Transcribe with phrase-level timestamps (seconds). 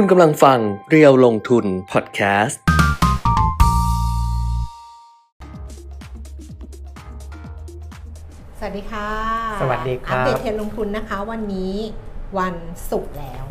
[0.00, 0.58] คุณกำลังฟัง
[0.90, 2.60] เรียวลงทุนพอดแคสต์
[8.58, 9.08] สวัสดีค่ะ
[9.60, 11.74] สวัสดีครับ อัปเดตเทรนด์ลงทุนนะคะ วันนี้
[12.38, 12.54] วัน
[12.90, 13.44] ศุกร์แล้ว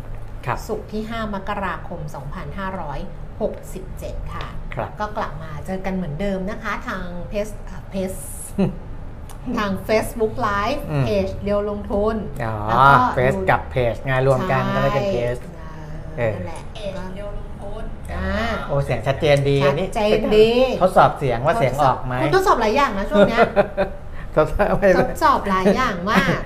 [0.46, 2.00] ครับศุกร์ที่ 5 มกราคม
[3.56, 7.48] 2567 ค่ะ ครับ ก็กลับมาเจอกันเหมือนเดิมนะคะ ทางเพจ
[7.90, 8.12] เพจ
[9.58, 15.55] ทาง Facebook Live อืมเพจเรียวลงทุน อ๋อแล้วก็เฟสกับเพจงานรวมกันก็เลยเป็นเพจใช่
[16.18, 16.60] เออ นั่นแหละ
[17.14, 17.84] เรียวลงทุน
[18.14, 18.28] อ่า
[18.66, 20.48] โอ้เสียงชัดเจนดีชัดอันนี้เจนดี
[20.82, 23.40] ทดสอบเสียงว่าเสียงออกไหมคุณทดสอบหลายอย่างนะช่วงเนี้ย
[24.36, 26.38] ทดสอบไม่ทดสอบหลายอย่างมาก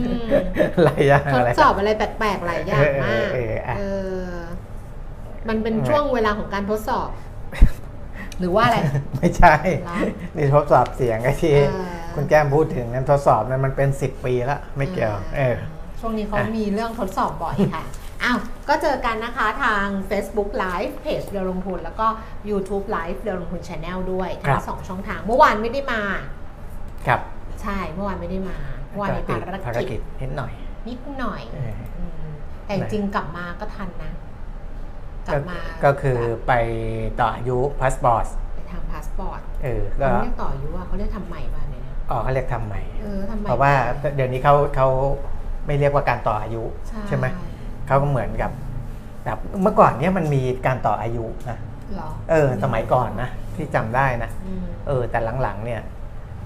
[0.00, 0.26] อืม
[0.84, 3.82] หลายอย่างทดอะไร สอบอะไรแปลกๆหลายอย่างมากเออเออเอออะ เอ
[4.22, 4.28] อ
[5.48, 7.08] มันเป็นเออช่วงเวลาของการทดสอบ
[8.38, 8.78] หรือว่าอะไร
[9.18, 9.96] ไม่ใช่เหรอ
[10.36, 15.56] นี่ทดสอบเสียงไอ้ที่เออ คุณแก้มพูดถึงนั้นทดสอบนั้นมันเป็น 10 ปีแล้วไม่เกี่ยว เออ
[16.00, 17.82] ช่วงนี้เขาอะ มีเรื่องทดสอบบ่อยค่ะ
[18.24, 18.38] อ้าว
[18.68, 22.06] ก็เจอกันนะคะทาง Facebook Live เพจเรียวลงทุน แล้วก็
[22.50, 26.02] YouTube Live เรียวลงทุน Channel ด้วยครัทั้บงสองช่องทาง เมื่อวานไม่ได้มา
[27.06, 27.20] ครับ
[27.62, 28.56] ใช่เมื่อวานไม่ได้มา
[28.88, 30.52] เมื่อวานมีติดภารภารกิกิจจนิดหน่อย
[30.88, 32.32] นิดหน่อยเอออืม
[32.66, 34.12] แต่จริงๆกลับมาก็ทันนะ
[35.26, 36.52] กลัก็บมาก็คือไป
[37.20, 43.72] ต่ออายุพาสปอร์ตไปทำพาสปอร์ตเออก็เขาเรียกต่ออายุว่าเขาเรียกทำใหม่ป่ะเนี่ยอ๋อเขาเรียกทำใหม่เออทำใหม่เพราะว่า
[44.16, 44.88] เดี๋ยวนี้เขาเขา
[45.66, 46.62] ไม่เรียกว่าการต่ออายุ
[47.08, 47.26] ใช่ไหม
[47.86, 48.50] เขาก็เหมือนกับ
[49.24, 51.58] แบบเมื่อก่อนเนี้ยมันมีการต่ออายุนะ
[51.94, 55.80] เหรอเออ สมัยก่อนนะที่จำได้นะอืม เออ แต่หลังๆ เนี่ย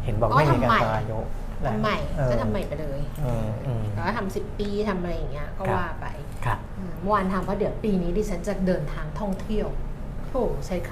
[0.04, 1.18] เห็นบอกอ๋อไม่มีการทำใหม่ ต่ออายุ
[1.66, 6.06] นะ ทำใหม่เออก็ทำใหม่ไปเลยอืมอืมแล้วก็ทำสิบปีทำอะไรอย่างเงี้ยก็ครับ ว่าไป
[6.44, 9.66] ครับ อืมเมื่อวานทำเพราะเดี๋ยวปีนี้ดิฉันจะเดินทางท่องเที่ยว
[10.30, 10.90] โอ้ใช้ค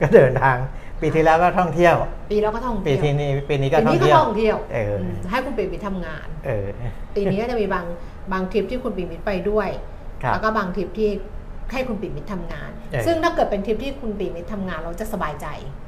[0.00, 0.56] ก็เดินทาง
[1.00, 6.66] ปีที่แล้วก็ท่องเที่ยวำปีแล้วก็ท่องปีเที่ยวที่นี้ปีนี้ก็ปีท่อนี้งก็เที่ยว ท่องเที่ยวเอออื มให้คุณปีมิตรทำงาน เออ
[7.14, 7.84] ปีนี้ก็จะมีบาง
[8.32, 9.68] บางทริปที่คุณปีมิตรไปด้วย
[10.22, 11.10] ครับ แล้วก็บางทริปที่
[11.72, 15.46] ให้คุณปีมิตรทำงาน เออ ซึ่งถ้าเกิดเป็นทริปที่คุณปีมิตรทำงาน เราจะสบายใจ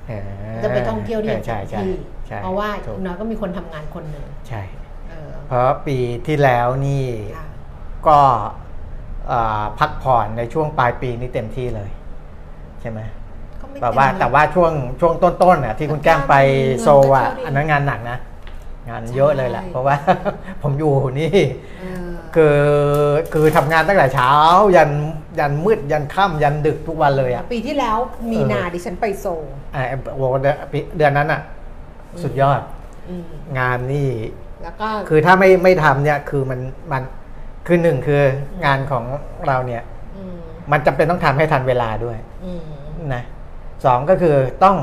[0.09, 1.93] เออจะไปท่องเที่ยวที่ออใช่ใช่ที่
[2.27, 4.63] ใช่เพราะว่าถูกน้อยก็มีคนทำงานคนหนึ่งใช่
[5.09, 5.97] เออเพราะปี
[6.27, 7.05] ที่แล้วนี่
[7.37, 7.47] ค่ะ
[8.09, 8.19] ก็
[9.29, 11.91] เอ่อพักผ่อนในช่วงปลายปีนี้เต็มที่เลย
[12.81, 13.01] ใช่ไหม
[13.61, 16.35] ก็ไม่แต่ว่าเมแต่ว่าช่วงช่วงต้นๆน่ะที่คุณแก้มไป
[16.83, 18.19] โซลอะเงินก็เท่าดีอันนั้นงานหนักนะ
[18.89, 19.97] งานเยอะเลยแหละ ใช่ เพราะว่า
[20.63, 21.33] ผมอยู่นี่
[21.81, 21.98] เออ
[22.37, 22.59] คือ
[23.33, 24.33] คือทำงานตั้งแต่เช้า
[24.77, 24.91] ยัน
[25.39, 27.97] ยันมืดยันค่ำยันดึกทุกวันเลยอะปีที่แล้ว
[28.33, 29.43] มีนาเออดิฉันไปโซล
[29.75, 31.41] อ่าโอ้โหเดือนปีเดือนนั้นอะ
[32.23, 32.61] สุดยอด
[33.09, 33.25] อืม
[33.59, 34.09] งานนี่
[34.63, 36.61] แล้วก็คือถ้าไม่ไม่ทำเนี่ยคือมัน
[36.93, 37.03] มัน
[37.67, 38.23] คือหนึ่งคือ
[38.65, 39.05] งานของ
[39.47, 39.83] เราเนี่ย
[40.31, 40.33] ม
[40.73, 42.63] มันจำเป็นต้องทำให้ทันเวลาด้วยอืม
[43.15, 43.23] นะ
[43.85, 44.77] สองก็คือต้อง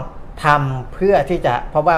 [0.46, 1.96] ทำเพื่อที่จะเพราะว่า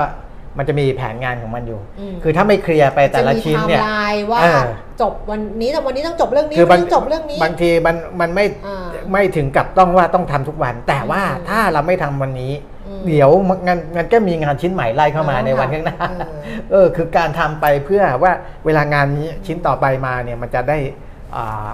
[0.57, 1.79] มันจะมีแผนงานของมันอยู่
[2.13, 4.65] คือถ้าไม่เคลียร์ไปแต่ละชิ้นเนี่ยจะมีไทม์ไลน์ว่าเออ
[5.01, 12.53] จบวันนี้แต่วันนี้ต้องจบเรื่องนี้คือวันนี้ต้องจบเรื่องนี้ บางทีมันมันไม่อ่าไม่ถึงกับต้องว่าต้องทำทุกวัน แต่ว่าอืมถ้าเราไม่ทำวันนี้
[12.87, 13.29] อืมเดี๋ยว
[13.67, 16.37] งานงานก็มีงานชิ้นใหม่ไล่เข้ามาเราต้องในวันข้างหน้าทำเออ
[16.71, 18.31] เออคือการทำไปเพื่อว่า
[18.65, 21.06] เวลางานนี้ชิ้นต่อไปมาเนี่ยมันจะได้อ่า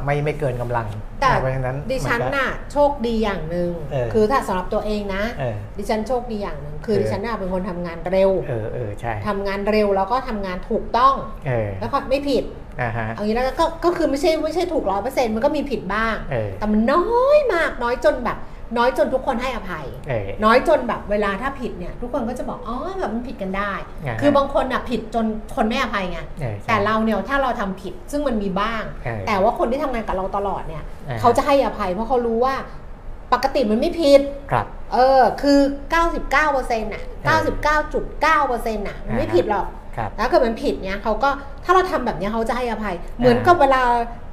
[0.05, 0.87] ไม่ไม่เกินกำลัง
[1.21, 11.15] แต่เพราะฉะนั้นดิฉันมัก็น่ะโชคดีอย่างหนึ่งเออคือถ้าสำหรับตัวเองนะเออดิฉันโชคดีอย่างหนึ่งคือเออดิฉันน่ะเป็นคนทำงานเร็วเออเออใช่ทำงานเร็วแล้วก็ทำงานถูกต้อง
[11.47, 12.43] เออแล้วก็ไม่ผิด
[12.81, 18.37] อ่าฮะเอางี้แล้วก็ก็คือไม่ใช่ไม่ใช่ถูกร้อยเปอร์เซ็นต์มันก็มีผิดบ้างเออแต่มันน้อยมากน้อยจนแบบ
[18.77, 23.71] น้อยจนทุกคนให้อภัยเออน้อยจนแบบเวลาถ้าผิดเนี่ยทุกคนก็จะบอกอ๋อแบบมันผิดกันได้
[24.05, 25.25] อ่าฮะคือบางคนอะผิดจน
[25.55, 32.55] คนไม่อภัยไงเออใช่แต่เราเนี่ยถ้าเราทำผิดซึ่งมันมีบ้างเออแต่ว่าคนที่ทำงานกับเราตลอดเนี่ยอ่าเขาจะให้อภัยเพราะเขารู้ว่า
[33.33, 35.59] ปกติมันไม่ผิดครับเออคือ
[36.21, 37.03] 99%น่ะ
[37.87, 39.67] 99.9%น่ะมันไม่อ่าฮะผิดหรอก
[39.97, 41.29] ครับแล้วเกิดมันผิดเนี่ยเขาก็
[41.63, 43.81] ถ้าเราทำแบบเนี้ยเขาจะให้อภัย เหมือนกับเวลา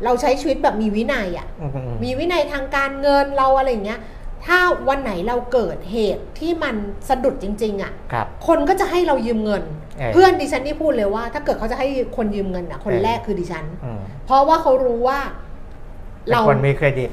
[0.04, 4.00] เราใช้ชีวิตแบบมีวินัยอะอืมอืมมีวินัยทางการเงินเราอะไรอย่างเงี้ย
[4.46, 4.58] ถ้า
[4.88, 6.74] วันไหนเราเกิดเหตุที่มัน
[7.08, 9.62] สะดุดจริง ๆอะครับ คนก็จะให้เรายืมเงิน
[9.98, 11.86] เออเพื่อนดิฉันนี่พูดเลยว่า ถ้าเกิดเขาจะให้
[12.16, 15.18] คนยืมเงินอะ คนเออ แรกคือดิฉัน อืมเพราะว่าเขารู้ว่า
[16.24, 17.10] เป็นเราคนมีเครดิต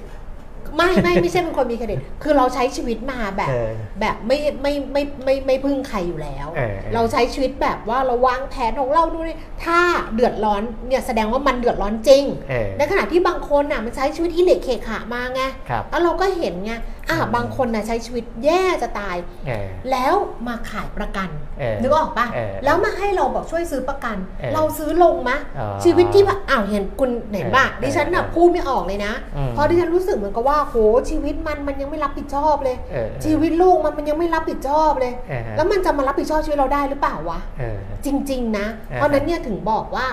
[0.78, 3.72] ไม่ไม่ไม่ใช่เป็นคนมีเครดิตคือเราใช้ชีวิตมาแบบ เออ
[4.02, 9.80] แบบไม่ไม่ไม่ไม่ไม่ไม่พึ่งใครอยู่แล้ว เออเออ เราใช้ชีวิตแบบว่าเราวางแผนของเราดูนี่ถ้า
[10.14, 16.74] เดือดร้อนเนี่ยแสดงว่ามันเดือดร้อนจริง เออในขณะที่บางคนน่ะมันใช้ชีวิตที่เหล็กเขะขะมาไง ครับ แล้วเราก็เห็นไง
[17.10, 19.18] อะอืมบางคนน่ะใช้ชีวิตแย่จะตาย
[19.48, 20.16] เออแล้ว
[20.48, 30.76] มาขายประกันเออนึกออกปะเออแล้วมาให้เราบอกช่วยซื้อประกันเออเราซื้อลงมะอ๋อชีวิตที่แบบอ้าวเห็นคุณเห็นปะเออดิฉันน่ะเออพูดไม่ออกเลยนะอืมเพราะดิฉันรู้สึกเหมือนกับว่าโห
[31.10, 40.08] ชีวิตมันมันยังไม่รับผิดชอบเลยเออชีวิตลูกมันมันยังไม่รับผิดชอบเลยเออแล้วมันจะมารับผิดชอบชีวิตเราได้หรือเปล่าวะเออจริง ๆ นะเออเพราะฉะนั้นเนี่ยถึงบอกว่า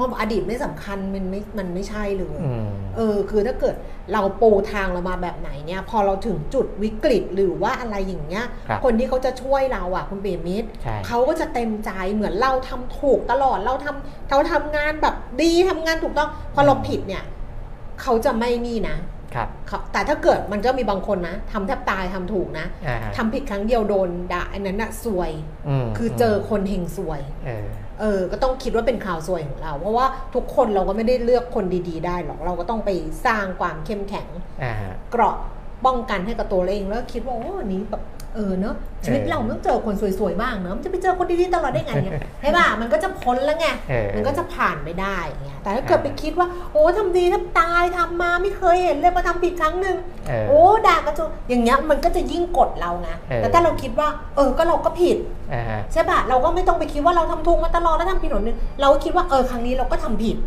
[0.00, 2.66] งออดีตไม่สำคัญมันไม่มันไม่ใช่เลยอืม
[2.96, 3.74] เออ คือถ้าเกิด
[4.12, 17.24] เราปูทางเรามาแบบไหนเนี่ย พอเราถึงจุดวิกฤตหรือว่าอะไรอย่างเงี้ยครับคนที่เขาจะช่วยเราอะคุณเบมิตรใช่เขาก็จะเต็มใจเหมือนเราทำถูกตลอดเราทำเราทำงานแบบดีทำงานถูกต้อง พอเราผิดเนี่ย
[18.02, 18.96] เขาจะไม่นี่นะ
[19.34, 25.30] ครับเขาแต่ถ้าเกิดมันก็มีบางคนนะทำแทบตายทำถูกนะอ่าฮะทำผิดครั้งเดียวโดนด่าอันนั้นน่ะซวย
[25.84, 27.20] มคือเจอคนเฮงซวย
[28.00, 32.90] เออเออก็ต้องคิดว่าเป็นข่าวซวยของเรา เพราะว่าทุกคนเราก็ไม่ได้เลือกคนดี ๆ ได้หรอกเราก็ต้องไป
[33.26, 34.28] สร้างความเข้มแข็ง
[34.62, 35.36] อ่าฮะเกราะ
[35.86, 38.02] ป้องกันให้กับตัวเราเองแล้วคิดว่าโอ้อันนี้แบบ
[38.34, 38.74] เออเนอะ
[39.04, 49.96] ชีวิตเออเราต้องเจอคนสวยๆบ้างเนอะมันจะไปเจอคนดีๆตลอดได้ไงเนี่ยใช่ป่ะมันก็จะพ้นแล้วไงเออมันก็จะผ่านไปได้อย่างเงี้ยแต่ถ้าเกิดเออไปคิดว่า โอ้ทำดีแทบตายทำมาไม่เคยเห็นเลยมาทำผิดครั้งหนึ่ง
[50.28, 55.16] เออโอ้ด่ากระจุอย่างเงี้ยมันก็จะยิ่งกดเราไงเออแต่ถ้าเราคิดว่า เออก็เราก็ผิด
[55.52, 60.38] อ่าฮะใช่ปะเราก็ไม่ต้องไปคิดว่าเราทำถูกมาตลอดแล้วทำผิดหนนึงเราก็คิดว่าเออครั้งนี้เราก็ทำผิด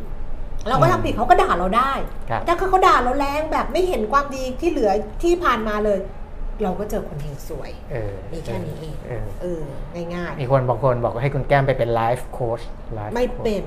[0.70, 1.92] เราก็ทำผิดเขาก็ด่าเราได้
[2.30, 4.92] ครับถ้าเขาด่าเราแรงแบบไม่เห็นความดีที่เหลือ
[5.24, 6.00] ที่ผ่านมาเลย
[6.64, 9.62] เราก็เจอคนเฮงสวยเออมีแค่นี้เองเออเออ
[10.16, 12.62] ง่ายมีคนบางคนบอกว่าให้คุณแก้มไปเป็นไลฟ์โค้ช
[12.94, 13.64] ไลๆฟ์ไม่เป็น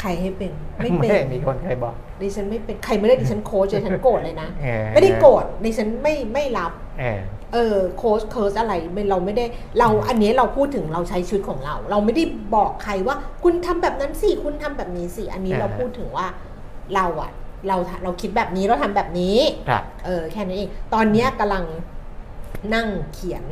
[0.00, 0.52] ใครให้เป็น
[0.82, 7.20] ไม่เป็นไม่มีคนเคยบอก ดิฉันไม่เป็น ใครไม่ได้ดิฉันโค้ชดิฉันโกรธเลยนะเออไม่ได้โกรธ ดิฉันไม่ไม่รับ เออ
[7.54, 9.44] เออโค้ชเคิร์สอะไรไม่เราไม่ได้
[9.78, 12.24] เราอันนี้เราพูดถึงเราใช้ชีวิตของเรา เราไม่ได้
[12.54, 16.26] บอกใครว่า คุณทำแบบนั้นสิ คุณทำแบบนี้สิ อันนี้อ่าเราพูดถึงว่า
[16.94, 17.30] เราอะ
[17.68, 21.64] เราเราคิดแบบนี้เราทำแบบนี้ครับเออแค่นั้นเอง ตอนเนี้ยกำลัง
[22.74, 23.44] นั่งเขียน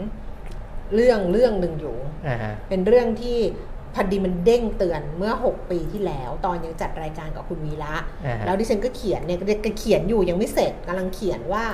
[0.95, 1.97] เรื่องเรื่องหนึ่งอยู่
[2.27, 3.39] อ่าฮะเป็นเรื่องที่
[3.95, 7.95] พอดีมันเด้งเตือนเมื่อ 6 ปีที่แล้ว ตอนยังจัดรายการกับคุณวีระ
[8.27, 11.65] อ่าฮะแล้วดิฉันก็เขียนเนี่ยก็เขียนอยู่ยังไม่เสร็จกำลังเขียนว่า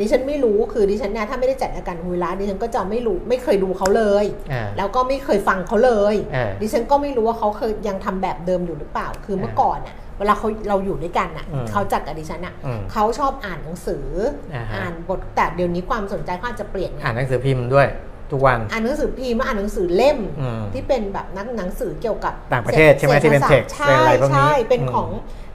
[0.00, 14.06] ดิฉันไม่รู้คือดิฉันเนี่ยถ้าไม่ได้จัดรายการคุณวีระดิฉันก็จะไม่รู้ไม่เคยดูเขาเลยอ่าแล้วก็ไม่เคยฟังเขาเลยเออดิฉันก็ไม่รู้ว่าเขาเคยยังทำแบบเดิมอยู่หรือเปล่า คือเมื่อก่อนอะ เวลาเขาเราอยู่ด้วยกันอะอืมเขาจัดกับดิฉันอะอืมเขาชอบอ่านหนังสือ
[14.54, 17.88] อาฮะอ่านบทแต่เดี๋ยวนี้ความสนใจเขาอาจจะเปลี่ยนไงอ่านหนังสือพิมพ์ด้วย
[18.32, 25.08] ทุกวันอ่านหนังสือพิมพ์อ่านหนังสือเล่มอืมที่เป็นแบบนักหนังสือเกี่ยวกับต่างประเทศใช่ไหมที่เป็นศรษฐ text ใช่เป็นอะไรพวกนี้ใช่เป็นอืมของ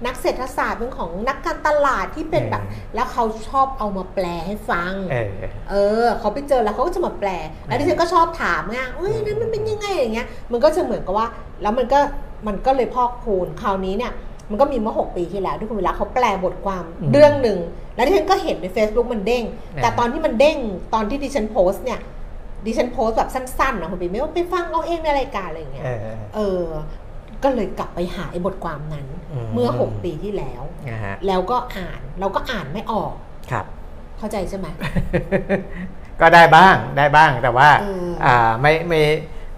[0.06, 5.30] นักเศรษฐศาสตร์เป็นของนักการตลาดที่เป็นแบบเออแล้วเขาชอบเอามาแปลให้ฟังเออ
[5.70, 7.30] เออเขาไปเจอแล้วเขาก็จะมาแปล
[7.68, 11.28] แล้วดิฉันก็ชอบถามไงเอ้ยนั่นมันเป็นยังไงอย่างเงี้ย มันก็จะเหมือนกับว่า
[11.62, 12.00] แล้วมันก็
[12.48, 14.12] มันก็เลยพอกพูนคราวนี้เนี่ย
[14.54, 17.58] มันก็มีเมื่อหกปีที่แล้วที่คุณวิระเขาแปลบทความอืมเรื่องหนึ่ง
[17.96, 19.44] แล้วดิฉันก็เห็นใน Facebook มันเด้ง
[19.76, 20.58] อ่าแต่ตอนที่มันเด้ง
[20.94, 22.00] ตอนที่ดิฉันโพสต์เนี่ย
[22.66, 26.00] ดิฉันโพสต์แบบสั้นๆนะคุณปีไม่ว่าไปฟังเอาเองในรายการอะไรอย่างเงี้ยเออ
[26.36, 26.64] เออ
[27.44, 33.14] ก็เลยกลับไปหาไอ้บทความนั้นอืมเมื่อ 6 ปีที่แล้วนะฮะแล้วก็อ่านเราก็อ่านไม่ออก
[33.52, 33.66] ครับ
[34.18, 34.68] เข้าใจใช่ไหม
[36.22, 39.02] ก็ได้บ้างได้บ้างแต่ว่าเอออ่อ่าไม่ไม่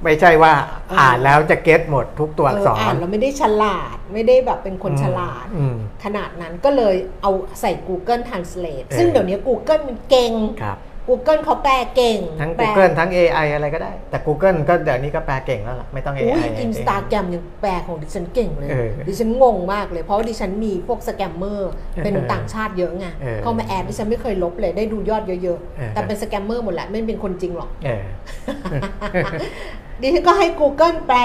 [0.03, 0.53] ไม่ใช่ว่า
[0.89, 7.31] เอออ่อ่านแล้วจะเก็ตหมดทุกตัวอักษเอออ่ารนเราไม่ได้ฉลาดไม่ได้แบบเป็นคนฉลาดอืมขนาดนั้นก็เลยเอา
[7.61, 10.77] ใส่ Google Translate เออซึ่งเดี๋ยวนี้ Google มันเก่งครับ
[11.09, 21.71] Google เขาแปลเก่งทั้งแปล Google ทั้ง AI อะไรก็ได้ แต่ Google ก็เดี๋ยวนี้ก็แปลเก่งแล้วล่ะ ไม่ต้องอุ้ย AI อินสตาแกรมยังแปลของดิฉันเก่งเลยเออดิฉันงงมากเลย เพราะว่าดิฉันมีพวกสแกมเมอร์
[22.03, 28.03] เป็นเออต่างชาติเยอะไงเออเข้ามาแอดดิฉันไม่เคยลบเลย ได้ดูยอดเยอะเออๆแต่เป็นสแกมเมอร์หมดแหละ ไม่เป็นคนจริงหรอกเออ
[30.01, 31.19] ดิฉันก็ให้ Google แปล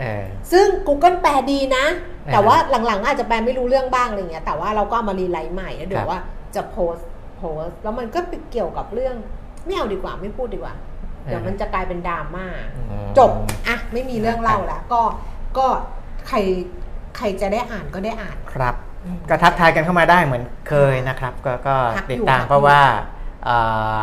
[0.00, 1.84] เออซึ่ง Google แปลดีนะ
[2.26, 2.56] อ่าแต่ว่า
[2.86, 6.20] หลังๆอาจจะแปลไม่รู้เรื่องบ้างอะไรเงี้ย แต่ว่าเราก็เอามารีไลท์ใหม่แล้วเดี๋ยครัวบว่า
[6.54, 7.06] จะโพสต์
[7.36, 9.14] โพสต์แล้วมันก็ไปเกี่ยวกับเรื่อง
[9.64, 10.74] ไม่เอาดีกว่าไม่พูดดีกว่า
[11.24, 13.30] เดี๋ยวมันจะกลายเป็นดราม่าอืมจบ
[13.68, 15.02] อะไม่มีเรื่องเล่าแล้วก็
[15.58, 15.66] ก็
[16.28, 16.38] ใคร
[17.16, 18.74] ใครจะได้อ่านก็ได้อ่านครับ
[19.04, 22.80] อืมก็ทักทายกันเข้ามาได้เหมือนเคยนะครับ ก็ก็ทักอยู่ติดตามทักอยู่เพราะว่า
[23.48, 23.58] อ่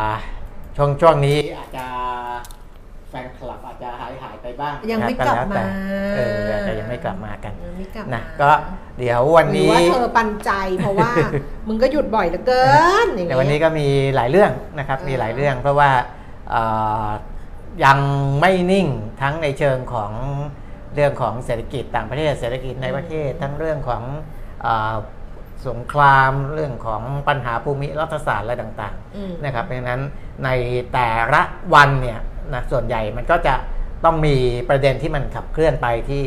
[0.08, 0.10] า
[0.76, 1.86] ช่วงช่วงนี้อาจจะ
[2.52, 5.66] แฟนคลับอาจจะหายหายไปบ้าง ยังไม่นะกลับแล้วแต่มา
[6.16, 8.50] เอออาจจะยังไม่กลับมากันยังไม่กลับนะมาก็
[8.98, 11.10] เดี๋ยววันหรือนี้ว่าเธอปันใจเพราะว่า
[11.68, 12.64] มึงก็หยุดบ่อยเหลือเกิ
[13.04, 15.90] นอย่างในเงี้ยวันนี้ก็มีหลายเรื่องนะครับเออมีหลายเรื่อง เพราะว่า
[16.50, 16.62] เอ่
[17.06, 17.08] อ
[17.84, 17.98] ยัง
[18.40, 18.86] ไม่นิ่ง
[19.22, 20.12] ทั้งในเชิงของ
[20.94, 24.02] เรื่องของเศรษฐกิจต่างประเทศเศรษฐกิจในประเทศ ทั้งเรื่องของ
[24.62, 24.96] เออ
[25.68, 30.00] สงครามเรื่องของปัญหาภูมิรัฐศาสตร์อะไรต่างอืมๆนะครับเพราะฉะนั้น
[30.44, 30.48] ใน
[30.92, 31.42] แต่ละ
[31.74, 32.20] วันเนี่ย
[32.54, 33.54] นะส่วนใหญ่มันก็จะ
[34.04, 34.36] ต้องมี
[34.68, 36.22] ประเด็นที่มันขับเคลื่อนไปที่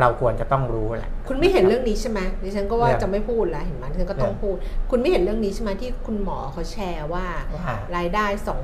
[0.00, 4.56] เราควรจะต้องรู้แหละ คุณไม่เห็นเรื่องนี้ใช่ไหมดิฉันก็ว่าเรื่องจะไม่พูดแล้วเห็นไหมดิฉันก็ต้องเรื่องพูด
[4.90, 8.54] คุณไม่เห็นเรื่องนี้ใช่ไหมที่คุณหมอเขาแชร์ว่าว่ารายได้2 2 0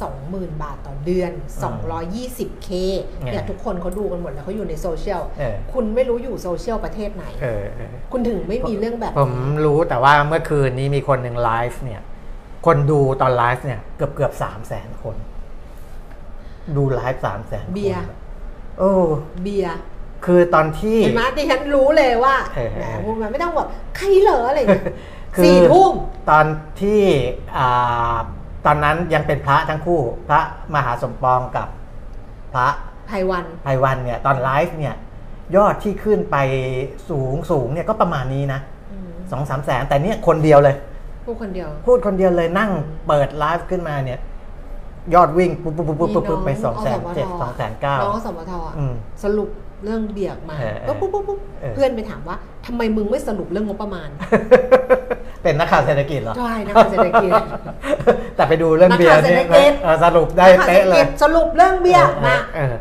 [0.00, 0.10] 0
[0.42, 1.32] 0 0บาทต่อเดือน
[1.62, 2.68] 220k
[3.18, 9.32] เนี่ยไงทุกคนเขาดูกันหมดแล้วเขาอยู่ในโซเชียลเออคุณไม่รู้อยู่โซเชียลประเทศไหนเออเออคุณถึงไม่มีเรื่องแบบ ผม
[9.64, 12.02] รู้แต่ว่าเมื่อคืนนี้มีคนหนึ่งไลฟ์เนี่ย
[12.66, 15.16] คนดูตอนไลฟ์เนี่ยเกือบเกือบสามแสนคน
[16.76, 18.04] ดูไลฟ์สามแสนเบียร์
[18.78, 18.92] โอ้
[19.42, 19.78] เบียร์
[20.24, 22.36] คือตอนที่เห็นไหมดิฉันรู้เลยว่า
[22.74, 24.60] แหมพูดมาไม่ต้องแบบใครเหรออะไร
[25.44, 25.92] สี่ทุ่ม
[26.30, 26.44] ตอน
[26.80, 27.00] ที่
[28.66, 30.40] ตอนนั้นยังเป็นพระทั้งคู่ พระ
[30.74, 31.68] มหาสมปองกับ
[32.54, 32.68] พระ
[33.08, 34.94] ไพวันไพวันเนี่ย ตอนไลฟ์เนี่ย
[35.56, 36.36] ยอดที่ขึ้นไป
[37.10, 38.60] สูงสูงเนี่ยก็ประมาณนี้นะ
[39.32, 40.76] สองสามแสนแต่เนี่ยคนเดียวเลย
[41.26, 42.70] พูดคนเดียว พูดคนเดียวเลยนั่ง
[43.08, 44.18] เปิดไลฟ์ขึ้นมาเนี่ย
[45.14, 48.74] ยอดวิ่งปุ๊บปุ๊บปุ๊บปุ๊บปุ๊บไปสองแสนเจ็ดสองแสนเก้าน้องสมทอะ
[49.24, 49.48] สรุป
[49.84, 50.56] เรื่องเบียกมา
[50.86, 51.38] ปุ๊บปุ๊บปุ๊บ
[51.74, 54.08] เพื่อนไปถามว่าทำไมมึงไม่สรุปเรื่องงบประมาณ
[55.42, 57.32] เป็นนักข่าวเศรษฐกิจเหรอใช่นักข่าวเศรษฐกิจ
[58.36, 59.44] แต่ไปดูเรื่องเบียร์เนี่ย
[60.04, 62.36] สรุปได้เป๊ะเลยสรุปเรื่องเบียร์มา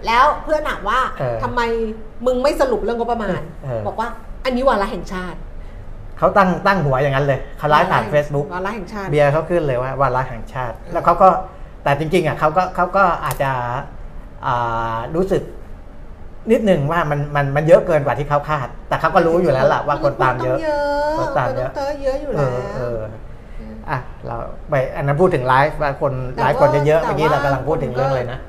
[0.07, 0.99] แล้วเพื่อนถามว่า
[1.43, 1.61] ทำไม
[2.25, 3.39] มึงไม่สรุปเรื่องงบประมาณ
[3.87, 4.07] บอกว่า
[4.45, 5.37] อันนี้วาระแห่งชาติ
[6.17, 11.29] เขาตั้งตั้งหัวอย่างนั้นเลยเขาไลฟ์ผ่าน Facebook วาระแห่งชาติเบียร์เขาขึ้นเลยว่าวาระแห่งชาติ แล้วเขาก็
[11.83, 13.51] แต่จริงๆอะเขาก็เขาก็อาจจะ
[15.15, 15.43] รู้สึก
[16.51, 20.57] นิดหนึ่งว่ามันมันมันเยอะเกินกว่าที่เขาคาด แต่เขาก็รู้อยู่แล้วล่ะว่าคนตามเยอะ
[21.19, 21.71] คนตามเยอะ
[22.03, 22.49] เยอะอยู่แล้ว
[23.89, 24.35] อะเรา
[24.69, 28.39] ไปอันนั้นพูดถึงไลฟ์ว่าคนไลฟ์คนจะเยอะเมื่อกี้เรากำลังพูดถึงเรื่องเลยนะ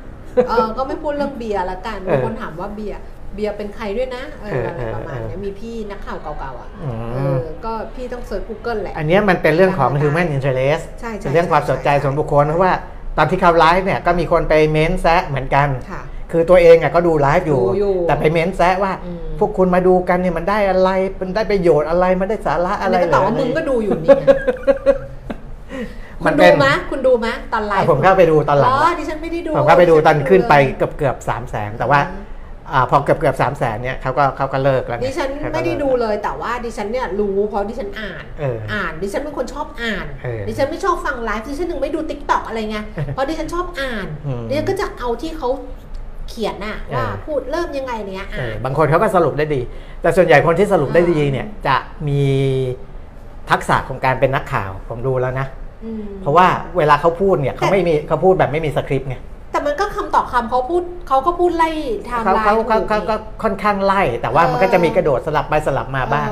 [0.49, 2.99] เออก็ไม่พูดเรื่องเบียร์ละกันมีคนถามว่าเบียร์
[3.35, 6.69] เบียร์เป็นใครด้วยนะเอออะไรประมาณนี้มีพี่นักข่าวเก่าๆอะ
[7.15, 12.73] เออก็พี่ต้องเซิร์ช Google แหละ อันนี้มันเป็นเรื่องของ human interest ใช่ใช่เรื่องความสนใจส่วนบุคคลเพราะว่า
[13.17, 15.69] ตอนที่เขาไลฟ์เนี่ยก็มีคนไปเม้นแซะเหมือนกัน
[16.33, 17.63] คือตัวเองอะก็ดูไลฟ์อยู่
[18.07, 18.93] แต่ไปเม้นแซะว่า
[19.39, 20.91] พวกคุณมาดูกันเนี่ยมันได้อะไร
[21.21, 24.17] มันได้ประโยชน์อะไรมันได้สาระอะไรเลยก็ตอบว่ามึงก็ดูอยู่นี่
[26.23, 32.01] คุณดูไหมคุณดูไหมตอนไลฟ์ผมเข้าไปดูตอนหลังอ๋อดิฉันไม่ได้ดูผมเข้าไปดูตอนขึ้นไปเกือบเกือบสามแสนแต่ว่า
[32.91, 38.25] พอเกือบเกือบสามแสนเนี่ยเขาก็เขาก็เลิกแล้วดิฉันไม่ได้ดูเลยแต่ว่าดิฉันเนี่ยรู้เพราะดิฉันอ่าน
[38.73, 40.07] อ่านดิฉันเป็นคนชอบอ่าน
[40.49, 44.07] ดิฉันไม่ชอบฟังไลฟ์ดิฉันถึงไม่ดูติ๊กต็อกอะไรเงี้ยเพราะดิฉันชอบอ่าน
[44.49, 45.49] ดิฉันก็จะเอาที่เขา
[46.29, 48.29] เขียนน่ะว่าพูดเริ่มยังไงเนี้ย
[48.65, 49.61] บางคนเขาก็สรุปได้ดี
[50.03, 51.77] แต่ส่วนใหญ่คนที่สรุปได้ดีเนี่ยจะ
[52.09, 52.23] มี
[53.51, 55.47] ทักษะของการเป็นนักข่าวผมดูแล้วนะ
[56.21, 59.33] เพราะว่าเวลาเขาพูดเนี่ยเขาไม่มีเขาพูดแบบไม่มีสคริปต์ไงแต่มันก็
[60.35, 61.71] คำต่อคำเขาพูดเขาก็พูดไล่
[62.09, 66.29] ทำลายเขาเขาเขาก็ค่อนข้างไล่ แต่ว่ามันก็จะมีกระโดดสลับไปสลับมาบ้าง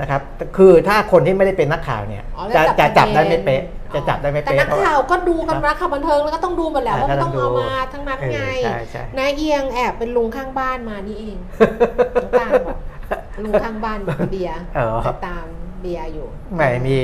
[0.00, 0.20] นะครับ
[0.56, 2.24] คือถ้าคนที่ไม่ได้เป็นนักข่าวเนี่ย
[2.56, 3.62] จะจะจับได้ไม่เป๊ะ
[3.94, 8.40] จะจับได้ไม่เป๊ะแต่นักข่าวก็ดูกันรักข่าวบันเทิงแล้วก็ต้องดูมาแล้วว่าต้องเอามาทั้งนั้นไง
[9.18, 11.36] นายเอียงแอบเป็นลุงข้างบ้านมานี่เอง
[12.38, 12.76] ตามบอก
[13.44, 13.98] ลุงข้างบ้าน
[14.32, 14.60] เบียร์
[15.26, 15.46] ตาม
[15.80, 17.00] เบียร์อยู่ไม่มี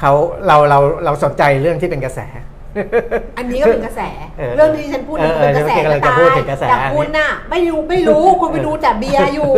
[0.00, 0.12] เขา
[0.46, 2.20] เราเราเราสนใจเรื่องที่เป็นกระแส
[3.38, 4.00] อันนี้ก็เป็นกระแส
[4.56, 6.36] เรื่องที่ฉันพูดเป็นกระแสก็ตาย
[6.68, 9.52] แต่คุณน่ะ ไม่รู้ไม่รู้คุณไปดูแต่เบียร์อยู่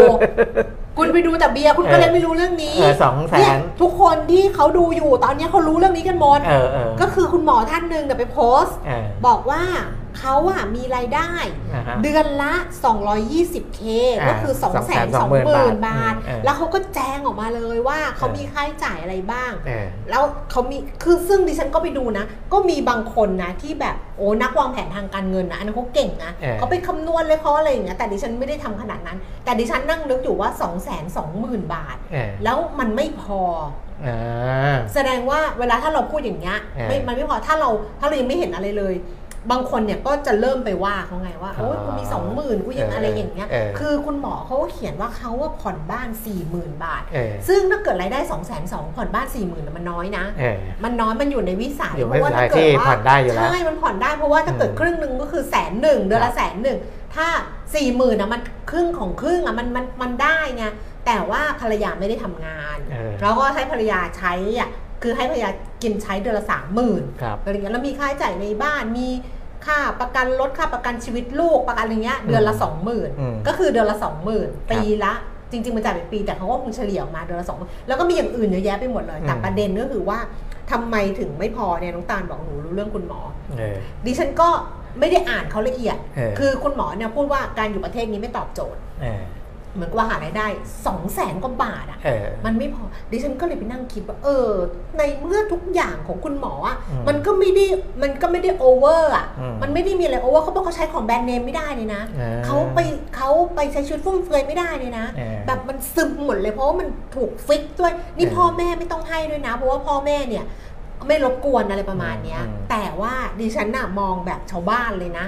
[0.98, 6.40] คุณไปดูแต่เบียร์คุณก็เลยไม่รู้เรื่องนี้สองแสนทุกคนที่เขาดูอยู่ตอนนี้เขารู้เรื่องนี้กันหมด
[7.00, 8.76] ก็คือคุณหมอท่านหนึ่งแต่ไปโพสต์
[9.26, 9.62] บอกว่า
[10.22, 11.30] เขาอะมีรายได้
[12.02, 13.80] เดือนละ 220k
[14.28, 16.14] ก็คือ 2 2 0 0 0 0 บาท
[16.44, 19.52] แล้วเขาก็แจ้งออกมาเลยว่าเขามีค่าใช้จ่ายอะไรบ้าง
[20.10, 31.18] แล้วเขามีคือซึ่งดิฉันก็ไปดูนะ ก็มีบางคนนะที่แบบโอ้นักวางแผนทางการเงินนะอันนั้นเขาเก่งนะเขาไปคำนวณเลยเขาอะไรอย่างเงี้ยแต่ดิฉันไม่ได้ทำขนาดนั้น แต่ดิฉันนั่งนึกอยู่ว่า 2 2 0 0
[31.52, 31.96] 0 0 บาท
[32.44, 33.42] แล้วมันไม่พอ
[34.94, 36.58] แสดงว่าเวลาถ้าเราพูดอย่างเงี้ย
[37.08, 38.94] มันไม่พอถ้าเราถ้าเรายังไม่เห็นอะไรเลย
[39.50, 47.02] บางคนเนี่ยก็จะเริ่มไปว่าเขาไงว่าโอ้ยกูมีสองหมื่นกูยังอะไรอย่างเงี้ย คือคุณหมอเขาเขียนว่าเขาว่าผ่อนบ้านสี่หมื่นบาท
[47.48, 50.24] ซึ่งถ้าเกิดรายได้สองแสนสองผ่อนบ้านสี่หมื่นมันน้อยนะ
[50.84, 52.86] มันน้อยมันอยู่ในวิสัยเพราะว่าถ้าเกิดว่า
[53.38, 56.78] ใช่มันผ่อนได้เพราะว่าถ้าเกิดครึ่งหนึ่งก็คือแสนหนึ่งเดือนละแสนหนึ่ง
[57.14, 57.26] ถ้า
[57.74, 60.64] สี่หมื่นอะมันครึ่งของครึ่งอะมันมันมันได้ไง
[61.06, 62.78] แต่ว่าภรรยาไม่ได้ทำงาน
[63.22, 64.70] แล้วก็ให้ภรรยาใช้อะ
[65.02, 65.50] คือให้ภรรยา
[65.82, 67.02] กินใช้เดือนละสามหมื่น
[67.42, 69.08] อะไรเงี้ยแล้วมีค่าใช้จ่ายในบ้านมี
[69.66, 73.10] ค่าประกันรถค่าประกันชีวิตลูกประกันอะไรเงี้ยเดือนละสองหมื่น
[73.46, 75.12] ก็คือเดือนละสองหมื่นปีละ
[75.50, 80.18] จริงๆมันจ่ายเป็นปีแต่เขาก็คงเฉลี่ยออกมาเดือนละสองแล้วก็มีอย่างอื่นเยอะแยะไปหมดเลย แต่ประเด็นก็คือว่า
[80.70, 83.20] ทำไมถึงไม่พอเนี่ยน้องตาลบอกหนูรู้เรื่องคุณหมอ
[84.06, 84.48] ดิฉันก็
[85.00, 85.96] ไม่ได้อ่านเขาละเอียด
[86.38, 88.80] คือคุณหมอเนี่ยพูดว่าการอยู่ประเทศนี้ไม่ตอบโจทย์
[89.74, 90.46] เหมือนว่าหารายได้
[90.86, 91.98] สองแสนกว่าบาทอะ
[92.44, 94.50] มันไม่พอดิฉันก็เลยไปนั่งคิดว่า เออ
[94.98, 96.76] ในเมื่อทุกอย่างของคุณหมออะ
[97.08, 97.66] มันก็ไม่ได้
[98.02, 99.26] มันก็ไม่ได้โอเวอร์อะ
[99.62, 102.02] มันไม่ได้มีอะไรโอเวอร์เขาบอกเขาใช้ของแบรนด์เนมไม่ได้เลยนะ
[102.46, 102.78] เขาไป
[103.16, 105.04] เขาไปใช้ชุดฟุ่มเฟือยไม่ได้เลยนะ
[105.46, 110.44] แบบมันซึมหมดเลยเพราะว่ามันถูกฟิกด้วยนี่พ่อแม่ไม่ต้องให้ด้วยนะ เพราะว่าพ่อแม่เนี่ย
[111.08, 115.26] ไม่รบกวนอะไรประมาณเนี้ย แต่ว่าดิฉันน่ะมองแบบชาวบ้านเลยนะ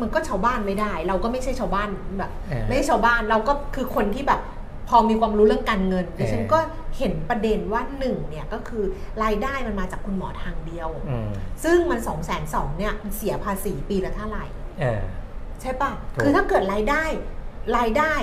[0.00, 1.88] มันก็ชาวบ้านไม่ได้ เราก็ไม่ใช่ชาวบ้าน
[2.18, 2.30] แบบ
[2.68, 4.40] ไม่ใช่ชาวบ้านเราก็คือคนที่แบบ
[4.88, 6.58] พอมีความรู้เรื่องการเงินดิฉันก็
[6.98, 8.84] เห็นประเด็นว่าหนึ่งเนี่ยก็คือ
[9.22, 10.88] รายได้มันมาจากคุณหมอทางเดียว
[11.64, 14.44] ซึ่งมันสองแสนสองเนี่ยมันเสียภาษีปีละเท่าไหร่
[15.60, 15.90] ใช่ปะ
[16.20, 17.04] คือถ้าเกิดรายได้
[17.76, 18.14] รายได้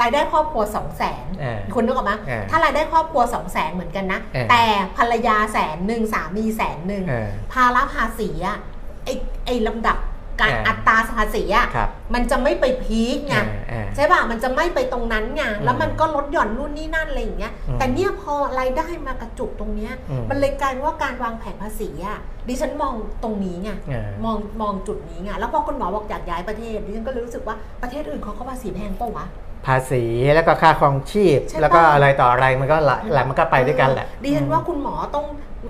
[0.00, 4.62] รายได้ครอบครัวสองแสนเออคุณนึกออกไหมเออถ้ารายได้ครอบครัวสองแสนเหมือนกันนะเออแต่
[4.96, 8.58] ภรรยาแสนหนึ่งสามีแสนหนึ่งเออภาระภาษีอะ
[9.04, 9.08] ไอ
[9.46, 9.98] ไอลำดับ
[10.40, 22.18] การเอออัอัตราภาษีอะครับมันจะไม่ไปพีคไงเออเออใช่ป่ะมันจะไม่ไปตรงนั้นไงอืมแล้วมันก็ลดหย่อนนู่นนี่นั่นอะไรอย่างเงี้ยอืมแต่เนี่ยพอรายได้มากระจุกตรงเนี้ยอืมมันเลยกลายเป็นว่าการวางแผนภาษีอะ
[22.48, 29.26] ดิฉันมองตรงนี้ไงเออมองมองจุดนี้ไงแล้วพอคุณหมอบอกอยากย้ายประเทศดิฉันก็เลยรู้สึกว่าประเทศอื่นเขาก็ภาษีแพงเปล่าวะ
[29.66, 35.24] ภาษีแล้วก็ค่าครองชีพ ใช่ปะ แล้วก็อะไรต่ออะไรมันก็หลายหลายมันก็ไปด้วยกันแหละเออดิฉันว่าคุณหมอต้อง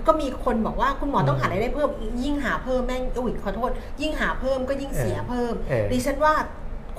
[0.07, 1.89] ก็มีคนบอกว่าคุณหมอต้องหารายได้เพิ่ม
[2.23, 6.33] ยิ่งหาเพิ่มแม่งอุ้ยขอโทษ ยิ่งหาเพิ่มก็ยิ่งเสียเพิ่ม เออดิฉันว่า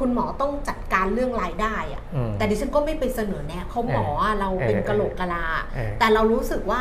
[0.01, 5.45] คุณหมอต้องจัดการเรื่องรายได้อะอืมแต่ดิฉันก็ไม่ไปเสนอแนะเขาหมออะเราเป็นเออกะโหลกกะลา
[5.75, 6.81] เออ แต่เรารู้สึกว่า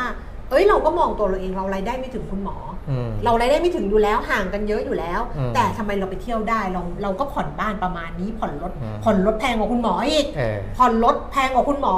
[0.50, 2.56] เอ้ยเราก็มองตัวเราเองเรารายได้ไม่ถึงคุณหมอ
[2.90, 11.94] อืมเรารายได้ไม่ถึงอยู่แล้วห่างกันเยอะอยู่แล้วอืมแต่ทำไมเราไปเที่ยวได้เราเราก็ผ่อนบ้านประมาณนี้ผ่อนรถอืมผ่อนรถแพงกว่าคุณหมออีกเออผ่อนรถแพงกว่าคุณหมอ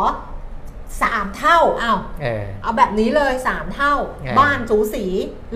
[1.02, 5.04] สามเท่าอ้าวเออเอาแบบนี้เลยสามเท่าเออบ้านสูสี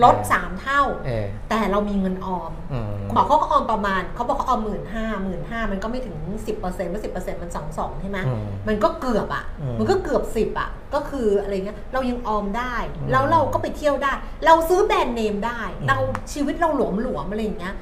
[0.03, 6.15] รถเออสามเท่าเออแต่เรามีเงินออมอืมหมอเขาก็ออมประมาณเขาบอกเขาออมหมื่นห้าหมื่นห้ามันก็ไม่ถึง
[6.47, 14.13] สิบเปอร์เซ็นต์ว่าสิบเปอร์เซ็นต์มันสองสองใช่ไหมอืมมันก็เกือบอะอืมมันก็เกือบสิบอะ ก็คืออะไรเงี้ยเรายังออมได้อืมแล้วเราก็ไปเที่ยวได้
[14.45, 15.97] เราซื้อแบรนด์เนมได้อืมเรา
[16.33, 17.75] ชีวิตเราหลวมหลวมๆอะไรอย่างเงี้ย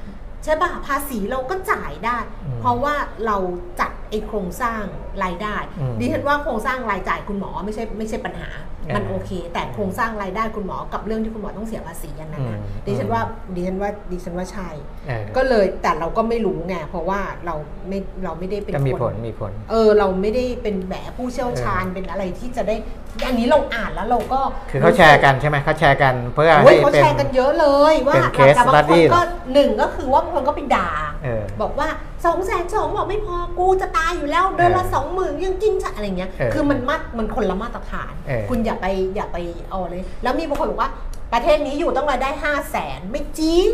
[0.46, 2.94] ใช่ป่ะภาษีเราก็จ่ายได้อืมเพราะว่า
[3.26, 3.36] เรา
[3.80, 4.82] จัดไอ้โครงสร้าง
[5.24, 8.50] รายได้อืมดิฉันว่าโครงสร้างรายจ่ายคุณหมอไม่ใช่ไม่ใช่ปัญหา
[8.94, 13.22] มันอ่าโอเค แต่โครงสร้างรายได้คุณหมอกับเรื่องที่คุณหมอต้องเสียภาษีอันนั้นนะอืมดิฉันว่า
[13.54, 14.68] ดิฉันว่าดิฉันว่าใช่
[15.06, 17.54] เออก็เลยแต่เราก็ไม่รู้ไงเพราะว่าเรา
[17.88, 22.76] ไม่เราไม่ได้เป็นก็มีคนผลมีผล เออเราไม่ได้เป็นแบบผู้เชี่ยวชาญเป็นอะไรที่จะได้
[23.24, 29.20] อันนี้เราอ่านแล้วเราก็คือเขาแชร์กันใช่ไหมเขาแชร์กันเพื่อโอ้ยให้เขาเป็นแชร์กันเยอะเลยว่าเป็น case แต่บางคน study ก็
[29.52, 30.90] หนึ่งก็คือว่าบางคนก็ไปด่า
[31.24, 31.88] เออบอกว่า
[32.24, 39.36] สองแสนสองบอกไม่พอกูจะตายอยู่แล้วเดือนละเออสองหมื่นยังกินชะอะไรเงี้ยเออคือมันมัดมันคนละมาตรฐานเออคุณอย่าไปอย่าไป
[39.68, 40.90] เอาเลย แล้วมีบางคนบอกว่า
[41.32, 43.70] ประเทศนี้อยู่ต้องรายได้ห้าแสนไม่จริง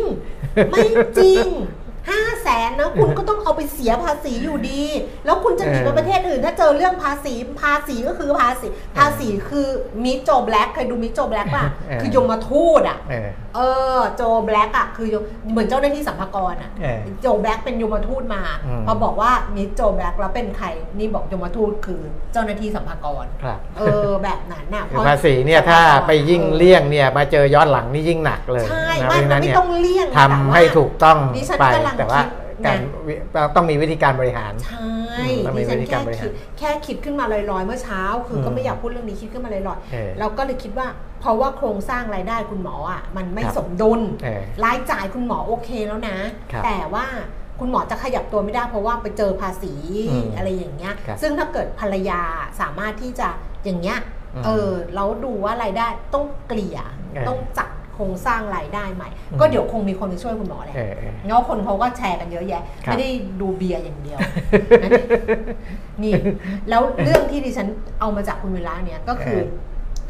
[0.72, 0.86] ไม่
[1.18, 1.46] จริง
[2.10, 4.82] ห้าแสนนะคุณก็ต้องเอาไปเสียภาษีอยู่ดี
[5.24, 9.68] แล้วคุณจะหนีไปเออประเทศอื่น ถ้าเจอเรื่องภาษีภาษีก็คือภาษี ภาษีคือ
[10.04, 13.60] มิโจแบล็กเคยดูมิโจแบล็กป่ะเออคือยมทูตอะเออเอ
[13.96, 15.08] อโจแบล็กอะคือ
[15.50, 20.66] เหมือนเจ้าหน้าที่สัมภากระอะเออโจแบล็กเป็นยมทูตมาอืมพอบอกว่ามิโจแบล็กแล้วเป็นใคร
[20.98, 22.00] นี่บอกยมทูตคือ
[22.32, 31.64] เจ้าหน้าที่สัมภากระครับเออแบบนั้นน่ะคือภาษีเนี่ยถ้าไปยิ่งเลี่ยงเนี่ยมาเจอย้อนหลังนี่ยิ่งหนักเลยใช่นะไม่เพราะฉะมันั้นนไม่เนี่ยต้องเลี่ยงทำให้ถูกต้องดิฉันไป
[32.00, 33.14] กำลังแต่ว่าคิดการนะวิ
[33.56, 40.86] ต้องมีวิธีการบริหาร ใช่อืมต้องมีดิฉันวิธีกาแค่รบริหารคิดแค่คิดขึ้นมาลอยๆ เมื่อเช้า คืออมก็ไม่อยากพูดเรื่องนี้คิดขึ้นมาลอยเออๆเราก็เลยคิดว่า
[41.20, 46.16] เพราะว่าโครงสร้างรายได้คุณหมออะมันไม่ครับสมดุลเออรายจ่ายคุณหมอโอเคแล้วนะ
[46.52, 47.06] ครับแต่ว่า
[47.60, 49.74] คุณหมอจะขยับตัวไม่ได้เพราะว่าไปเจอภาษี
[50.10, 52.20] อืมอะไรอย่างเงี้ยครับซึ่งถ้าเกิดภรรยา
[52.60, 53.28] สามารถที่จะ
[53.64, 53.98] อย่างเงี้ย
[54.34, 56.78] อืมเออเราดูว่ารายได้ต้องเกลี่ย
[57.14, 63.08] เออต้องจัด โครงสร้างรายได้ใหม่อืมก็เดี๋ยวคงมีคนไปช่วยคุณหมอแหละเออเออเนาะคนเขาก็แชร์กันเยอะแยะครับไม่ได้
[63.40, 64.18] ดูเบียร์อย่างเดียว
[64.82, 64.90] นะ
[66.02, 66.12] นี่
[66.68, 67.68] แล้วเรื่องที่ดิฉัน
[68.00, 69.38] เอามาจากคุณเวลาเนี่ยก็คือ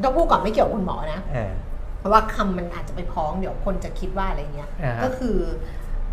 [0.03, 1.53] ต้องพูดก่อนไม่เกี่ยวกับคุณหมอนะเออ
[1.99, 5.39] เพราะว่าคำมันอาจจะไปพ้องเดี๋ยวคนจะคิดว่าอะไรเงี้ยอ่าฮะก็คือ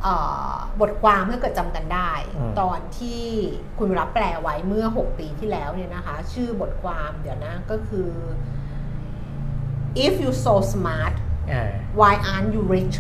[0.03, 0.15] เอ่
[0.51, 3.21] อบทความเมื่อเกิดจำกันได้อืมตอนที่
[3.77, 8.10] คุณเวลาแปลไว้เมื่อ 6 ปีที่แล้วเนี่ยนะคะ ชื่อบทความเดี๋ยวนะก็คือ
[10.05, 11.29] if you so smart เออ
[11.99, 12.95] why aren't you rich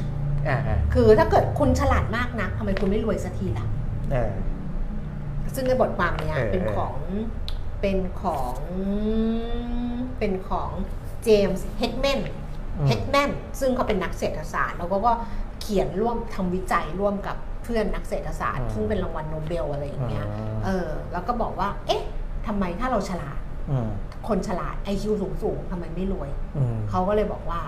[0.47, 3.67] อ่าอ่าคือถ้าเกิดคุณฉลาดมากนะทำไมคุณไม่รวยสักทีล่ะ
[4.11, 4.31] เออ
[5.55, 6.95] ซึ่งในบทความเนี้ยเออเป็นของ
[7.81, 8.55] เป็นของ
[10.19, 10.69] เป็นของ
[11.23, 12.19] เจมส์เฮกแมน
[12.77, 15.11] อืมเฮกแมนซึ่งเขาเป็นนักเศรษฐศาสตร์ แล้วก็ก็
[15.61, 22.03] เขียนร่วมทำวิจัยร่วมกับเพื่อนนักเศรษฐศาสตร์ ซึ่งเป็นรางวัลโนเบลอะไรอย่างเงี้ยอืมเออแล้วก็บอกว่า เอ๊ะ
[22.47, 23.39] ทำไมถ้าเราฉลาด
[23.71, 23.87] อืม
[24.27, 27.61] คนฉลาดไอคิวสูงสูงๆทำไมไม่รวยอืมเขาก็เลยบอกว่า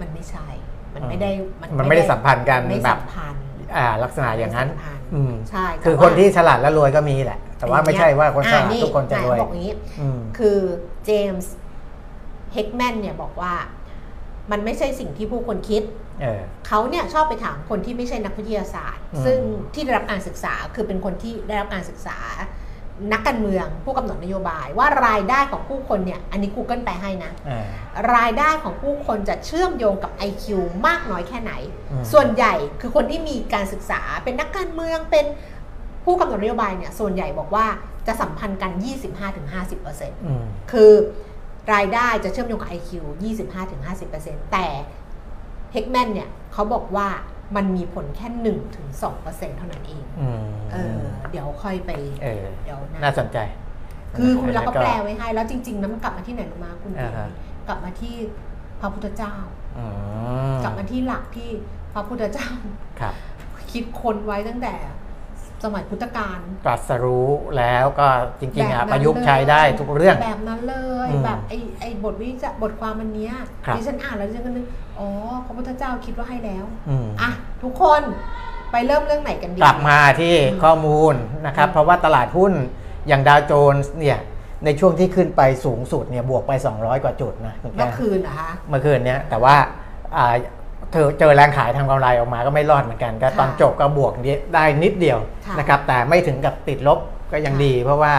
[0.00, 0.46] มันไม่ใช่
[0.94, 1.30] มันไม่ได้
[1.78, 3.42] มันไม่ได้สัมพันธ์กันไม่แบบสัมพันธ์
[3.76, 10.58] อ่าลักษณะอย่างนั้นไม่สัมพัธ์อืมใช่แต่คือว่าคนที่ฉลาดและรวยก็มีแหละ แต่ว่าไม่ใช่ว่าคนฉลาดอ่ทุกคนจะรวยเขาบอกอย่างนี้อืมคือ
[11.04, 11.52] เจมส์
[12.52, 13.54] เฮกแมนเนี่ยบอกว่า
[14.50, 15.82] มันไม่ใช่สิ่งที่ผู้คนคิด
[16.22, 19.38] เออเขาเนี่ยชอบไปถามคนที่ไม่ใช่นักวิทยาศาสตร์อืมซึ่ง
[19.74, 22.18] ที่ได้รับการศึกษาคือเป็นคนที่ได้รับการศึกษา
[23.12, 27.64] นักการเมืองผู้กำหนดนโยบายว่ารายได้ของผู้คนเนี่ยอันนี้ Google แปลให้นะอ่า
[28.14, 30.44] รายได้ของผู้คนจะเชื่อมโยงกับ IQ
[30.86, 31.52] มากน้อยแค่ไหน
[31.90, 35.26] อืมส่วนใหญ่คือคนที่มีการศึกษาเป็นนักการเมืองเป็น
[36.04, 37.66] ผู้กำหนดนโยบายเนี่ยส่วนใหญ่บอกว่า
[38.06, 38.72] จะสัมพันธ์กัน
[39.28, 40.92] 25-50%อืมคือ
[41.74, 42.90] รายได้จะเชื่อมโยงกับ IQ
[43.72, 44.66] 25-50%แต่
[45.72, 47.08] เฮกแมนเนี่ยเขาบอกว่า
[47.56, 50.04] มันมีผลแค่หนึ่งถึงสองเปอร์เซ็นเท่านั้นเอง
[50.72, 50.98] เออ
[51.30, 51.90] เดี๋ยวค่อยไป
[52.64, 53.38] เดี๋ยวน่าสนใจ
[54.16, 56.92] คือคุณเราก็แปลไว้ให้ แล้วจริงๆ นั้นมันกลับมาที่ไหนรู้มาคุณ
[57.68, 58.14] กลับมาที่
[58.80, 59.34] พระพุทธเจ้า
[60.64, 61.48] กลับมาที่หลักที่
[61.94, 62.48] พระพุทธเจ้า
[63.72, 64.74] คิดคนไว้ตั้งแต่
[65.64, 68.06] สมัยพุทธกาลตรัสรู้แล้วก็
[68.40, 73.34] จริงๆอะประยุกต์ใช้ได้ทุกเรื่องแบบนั้นเลยแบบไอ้ไอ้บทวิจบทความมันเนี้ย
[73.76, 74.64] ดิฉันอ่านแล้วดิฉันก็นึก
[74.98, 75.08] อ๋อ
[75.46, 76.64] พระพุทธเจ้าคิดว่าให้แล้ว
[77.20, 77.30] อะ
[77.62, 78.02] ทุกคน
[78.72, 81.14] ไปเริ่มเรื่องไหนกันดีกลับมาที่ข้อมูล
[81.46, 82.52] นะครับ เพราะว่าตลาดหุ้น
[83.08, 84.18] อย่างดาวโจนส์เนี่ย
[84.64, 89.56] ในช่วงที่ขึ้นไปสูงสุดเนี่ยบวกไป 200 กว่าจุดนะเมื่อคืนนะคะเมื่อคืนเนี้ยแต่ว่า
[90.92, 94.12] เธอเจอแรงขายทางกำไรออกมาก็ไม่รอดเหมือนกัน ก็ตอนจบก็บวก
[94.54, 95.18] ได้นิดเดียว
[95.58, 96.98] นะครับ แต่ไม่ถึงกับติดลบ
[97.32, 98.14] ก็ยังดี เพราะว่า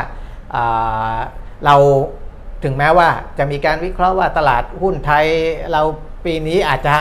[1.66, 1.76] เรา
[2.64, 5.26] ถึงแม้ว่าจะมีการวิเคราะห์ว่าตลาดหุ้นไทย
[5.72, 5.82] เรา
[6.26, 6.96] ปีนี้อาจจะ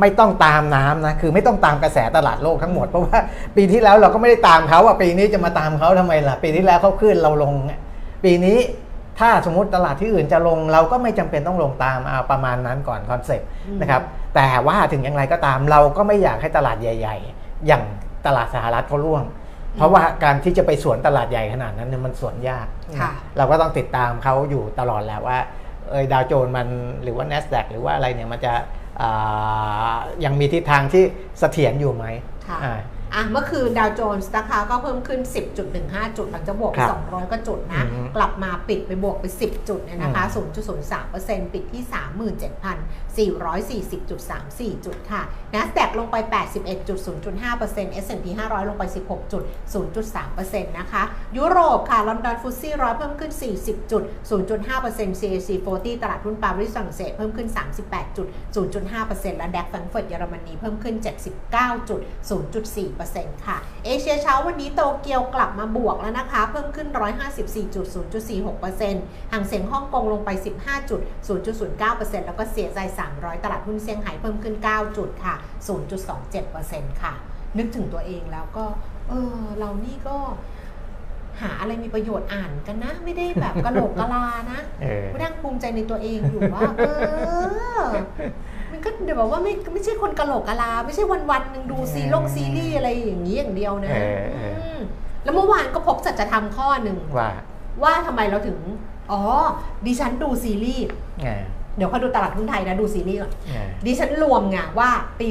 [0.00, 3.18] ไม่ต้องตามน้ำนะคือไม่ต้องตามกระแสตลาดโลกทั้งหมด เพราะว่า
[3.56, 7.54] ปีที่แล้วเราก็ไม่ได้ตามเขาอะปีนี้จะมาตามเขาทำไมล่ะ ปีที่แล้วเขาขึ้นเราลง
[8.24, 8.58] ปีนี้
[9.20, 13.48] ถ้าสมมติตลาดที่อื่นจะลงเราก็ไม่จำเป็นต้องลงตามเอาประมาณนั้นก่อนคอนเซ็ปต์
[13.80, 14.02] นะครับ
[14.34, 17.82] แต่ว่าถึงอย่างไรก็ตามเราก็ไม่อยากให้ตลาดใหญ่ ๆ อย่าง
[18.26, 19.24] ตลาดสหรัฐเขาร่วง
[19.76, 22.66] เพราะว่าการที่จะไปสวนตลาดใหญ่ขนาดนั้นเนี่ยมันสวนยาก
[23.36, 25.38] เราก็ต้องติดตามเขาอยู่ตลอดแหละว่า
[25.90, 26.68] เออดาวโจนมัน
[27.02, 28.52] หรือว่า NASDAQ หรือว่าอะไรเนี่ยมันจะ
[30.24, 31.04] ยังมีทิศทางที่
[31.38, 32.04] เสถียรอยู่ไหม
[33.16, 35.20] อะเมื่อคืนดาวโจนส์นะคะก็เพิ่มขึ้น
[35.68, 37.84] 10.15 จุดหลังจากบวกไป200 ก็จุดนะ
[38.16, 40.22] กลับมาปิดไปบวกไป 10 จุดเนี่ยนะคะ
[40.88, 41.82] 0.03%ปิดที่
[43.26, 45.22] 37,440.34 จุดค่ะ
[45.54, 46.16] NASDAQ ลงไป
[46.84, 48.84] 81.0.5% S&P 500 ลงไป
[49.56, 51.02] 16.0.3%นะคะ
[51.36, 53.32] ยุโรปค่ะ ลอนดอนฟุตซี่ร้อยเพิ่มขึ้น
[54.30, 57.48] 40.0.5% CAC 40 ตลาดหุ้นปารีสฝรั่งเศสเพิ่มขึ้น
[58.24, 61.86] 38.0.5%และแดกแฟรงก์เฟิร์ตเยอรมนีเพิ่มขึ้น 79
[63.14, 66.88] 0.4%ค่ะ เอเชียเช้าวันนี้โตเกียวกลับมาบวกแล้วนะคะ เพิ่มขึ้น
[67.70, 70.30] 154.0.46%ห่างเสียงฮ่องกงลงไป
[71.08, 72.78] 15.0.09%แล้วก็เสียใจ
[73.12, 75.34] 300 ตลาดหุ้นเซี่ยงไฮ้เพิ่มขึ้น 9 จุดค่ะ
[76.18, 77.12] 0.27%ค่ะ
[77.58, 78.64] นึกถึงตัวเองแล้วก็
[79.08, 80.16] เออ เรานี่ก็
[81.40, 84.60] หาอะไรมีประโยชน์อ่านกันนะ ไม่ได้แบบกระโหลกกะลานะ
[85.08, 86.82] ไม่นั่งภูมิใจในตัวเองอยู่ว่า เอ
[87.82, 87.84] อ
[88.72, 93.90] มันก็เดี๋ยวบอกว่าไม่ไม่ใช่คนกะโหลกกะลา ไม่ใช่วันวันหนึ่งดูซีลงซีรีส์อะไรอย่างนี้อย่างเดียวนะ
[95.24, 97.30] แล้วเมื่อวานก็พบสัจธรรมข้อหนึ่งว่า
[97.82, 98.58] ว่าทำไมเราถึง
[99.12, 99.20] อ๋อ
[99.86, 100.86] ดิฉันดูซีรีส์
[101.76, 103.32] เดี๋ยวเขาดูตลาดหุ้นไทยนะ ดูซีรีส์ก่อน
[103.86, 105.28] ดิฉันรวมไงว่าปี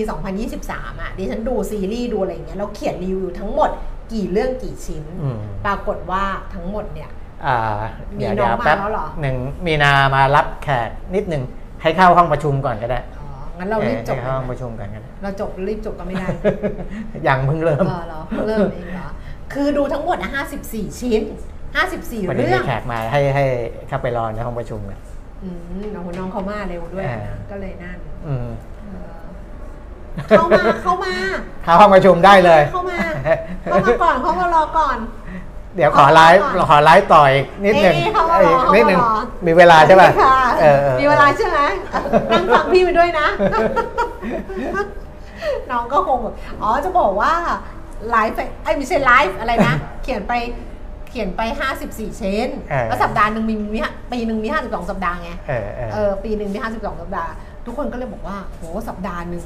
[0.49, 3.69] 2023 อะดิฉันดูซีรีส์ดูอะไรเงี้ยแล้วเขียนรีวิวทั้งหมด
[4.13, 5.03] กี่เรื่องกี่ชิ้น
[5.65, 7.09] ปรากฏว่าทั้งหมดเนี่ย
[8.17, 11.43] มีน้องมาแล้วหรอหนึ่งมีนามารับแขกนิดหนึ่ง
[11.81, 12.99] ให้เข้าห้องประชุมก่อนก็ได้
[13.57, 16.27] งั้นเรารีบจบห้องประชุมกันกัน เราจบรีบจบก็ไม่ได้
[17.27, 19.09] ยังเพิ่งเริ่มเหรอเพิ่งเริ่มเองเหรอ
[19.53, 21.21] คือดูทั้งหมดห้าสิบสี่ชิ้น
[21.75, 23.43] ห้าสิบสี่เรื่องแขกมาให้ให้
[23.87, 24.99] เข้าไปรอในห้องประชุมกัน
[25.43, 25.59] อืม
[25.95, 27.05] น้องน้องเขามาเร็วด้วย
[27.51, 27.97] ก็เลยนั่น
[30.29, 31.13] เข้ามาเข้ามา
[31.63, 32.99] เข้าห้องประชุมได้เลย เข้ามา
[33.71, 34.97] เข้ามาก่อนเข้ามารอก่อน
[35.75, 37.31] เดี๋ยวขอไลฟ์ขอไลฟ์ต่อย
[37.65, 37.95] นิดหนึ่ง
[38.73, 38.99] นิดหนึ่ง
[39.45, 40.09] มีเวลาใช่ป่ะ
[40.99, 41.59] มีเวลาใช่ไหม
[42.31, 43.27] นั่งฟังพี่ไปด้วยนะ
[45.71, 47.33] น้องก็คงแบบอ๋อจะบอกว่า
[48.09, 50.33] ไลฟ์ไอ้ไม่ใช่ไลฟ์อะไรนะ เขียนไป
[51.09, 51.41] เขียนไป
[51.81, 52.49] 54 เชน
[52.87, 53.79] แล้วสัปดาห์หนึ่งมีมี
[54.11, 55.31] ปีหนึ่งมี 52 สัปดาห์ไง
[55.93, 57.31] เออปีหนึ่งมี 52 สัปดาห์
[57.65, 59.45] ทุกคนก็เลยบอกว่าโหสัปดาห์หนึ่ง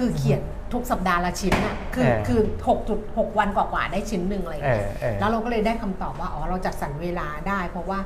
[0.00, 0.40] คือเขียน
[0.72, 4.88] ทุกสัปดาห์ละชิ้นอะคือคือหกจุดหกวันกว่าๆได้ชิ้นหนึ่งอะไรอย่างเงี้ย
[5.20, 7.98] แล้วเราก็เลยได้คำตอบว่าอ๋อเราจัดสรรเวลาได้ เพราะว่า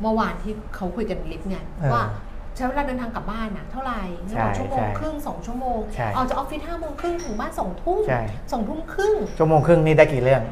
[0.00, 1.58] เมื่อวานที่เขาคุยกันลิฟต์ไง
[1.92, 2.04] ว่า
[2.56, 5.78] ใช้เวลาเดินทางกลับบ้านนะเท่าไหร่สองชั่วโมงครึ่งสองชั่วโมง
[6.16, 8.02] ออกจากออฟฟิศห้าโมงครึ่งถึงบ้านสองทุ่ม
[8.52, 10.42] สองทุ่มครึ่งชั่วโมงครึ่งนี่ได้กี่เรื่อง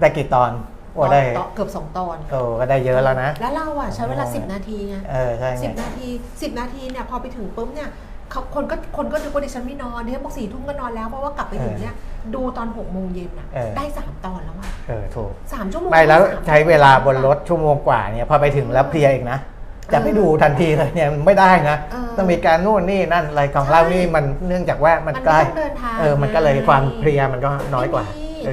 [0.00, 0.50] ได้กี่ตอน
[0.94, 1.22] โอ้ได้
[1.54, 6.08] เกือบสองตอน โอ้ก็ได้เยอะแล้วนะ แล้วเราอะใช้เวลาสิบนาทีไงเออใช่สิบนาที
[6.42, 7.90] สิบนาทีเนี่ยพอไปถึงปุ๊บเนี่ย
[8.32, 11.94] เขาคนก็คนก็ดูว่าดิฉันไม่นอนดิฉันบอกสี่ทุ่มก็นอนแล้วเพราะว่ากลับไปถึงเนี่ย
[12.34, 19.38] ดูตอนหกโมงเย็นอะได้สามตอนแล้วอะเออถูกสามชั่วโมงไม่แล้วใช้เวลาบนรถชั่วโมงกว่าเนี่ยพอไปถึงแล้วเพลียอีกนะ
[19.92, 21.76] จะไม่ดูทันทีเลยเนี่ยไม่ได้นะ
[22.16, 25.40] ต้องมีการนู่นนี่นั่นอะไรของเรานี่มันเนื่องจากว่ามันใกล้
[26.00, 28.04] เออมันก็เลยความเพลียมันก็น้อยกว่า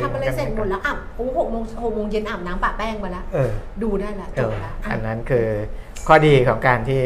[0.04, 3.24] ทำอะไรเสร็จหมดแล้วอะโอ้หกโมงหกโมงเย็นอาบน้ำปะแป้งมาแล้ว
[3.84, 5.48] ดูได้ละจบละ อันนั้นคือ
[6.08, 7.02] ข้อดีของการที่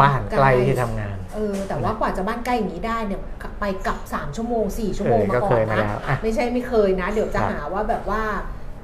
[0.00, 3.20] บ้านใกล้ที่ทำงาน เออแต่ว่ากว่าจะบ้านใกล้อย่างนี้ได้เนี่ย
[3.60, 5.86] ไปกลับ 3 ชั่วโมง 4 ชั่วโมงมาก่อนนะ
[6.22, 8.22] ไม่ใช่ไม่เคยนะ เดี๋ยวจะหาว่าแบบว่า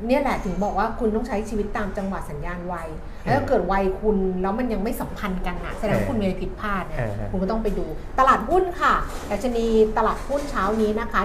[0.06, 2.88] เนี่ยแหละถึงบอกว่าคุณต้องใช้ชีวิตตามจังหวะสัญญาณวัย
[3.24, 7.86] แล้วถ้าเกิดวัยคุณแล้วมันยังไม่สัมพันธ์กันอะแสดงว่าคุณมีอะไรผิดพลาดเนี่ยคุณก็ต้องไปดู
[8.18, 8.94] ตลาดหุ้นค่ะ
[9.30, 9.66] ดัชนี
[9.98, 11.20] ตลาดหุ้นเช้านี้นะคะ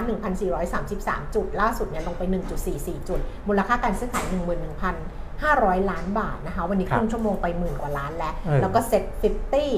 [0.66, 2.22] 1,433 จุด ล่าสุดเนี่ยลงไป
[2.66, 9.70] 1.44 จุด มูลค่าการซื้อขาย 11,000 500 ล้านบาทนะคะ วันนี้ครึ่งชั่วโมงไปหมื่นกว่าล้านแล้ว แล้วก็ SET fifty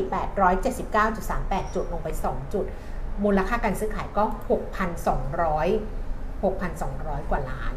[0.83, 2.64] 879.38จุดลงไป2จุด
[3.24, 4.38] มูลค่าการซื้อขายก็6,200
[6.42, 7.74] 6,200 กว่าล้าน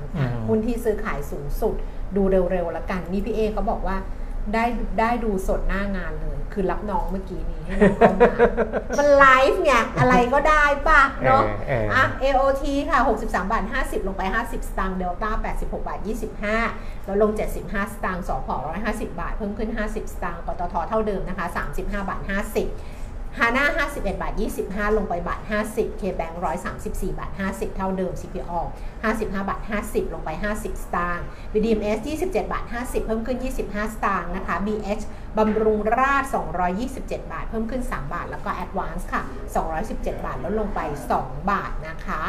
[0.48, 1.76] หุ้นที่ซื้อขายสูงสุด
[2.16, 2.22] ดู
[2.52, 3.96] เร็วๆแล้วกัน นี่พี่เอเขาบอกว่า
[4.54, 4.66] ได้
[5.00, 8.34] ได้ดูสดหน้างานเลย คือรับน้องเมื่อกี้นี้ให้น้องเข้ามา
[9.00, 11.44] มันไลฟ์ไงอะไรก็ได้ป่ะเนาะ
[11.94, 16.00] อะ AOT ค่ะ 63 บาท 50 ลงไป 50 สตางค์เดลต้า86 บาท
[16.52, 18.50] 25 แล้วลง 75 สตางค์สพ
[18.84, 22.22] 150 บาท เพิ่มขึ้น 50 สตางค์ปตทเท่าเดิมนะคะ 35 บาท
[22.58, 22.89] 50
[23.38, 24.34] ฮาน่า51 บาท
[24.66, 26.34] 25 ลงไปบาท 50 K-Bank
[26.76, 28.52] 134 บาท 50 เท่าเดิม CPO
[29.04, 35.04] 55 บาท 50 ลงไป 50 สตางค์ BDMs 27 บาท 50 เพิ่มขึ้น 25 สตางค์นะคะ BH
[35.38, 36.24] บำรุงราช
[36.78, 39.22] 227 บาท เพิ่มขึ้น 3 บาท แล้วก็ Advance ค่ะ
[39.74, 40.80] 217 บาท ลดลงไป
[41.20, 42.22] 2 บาทนะคะ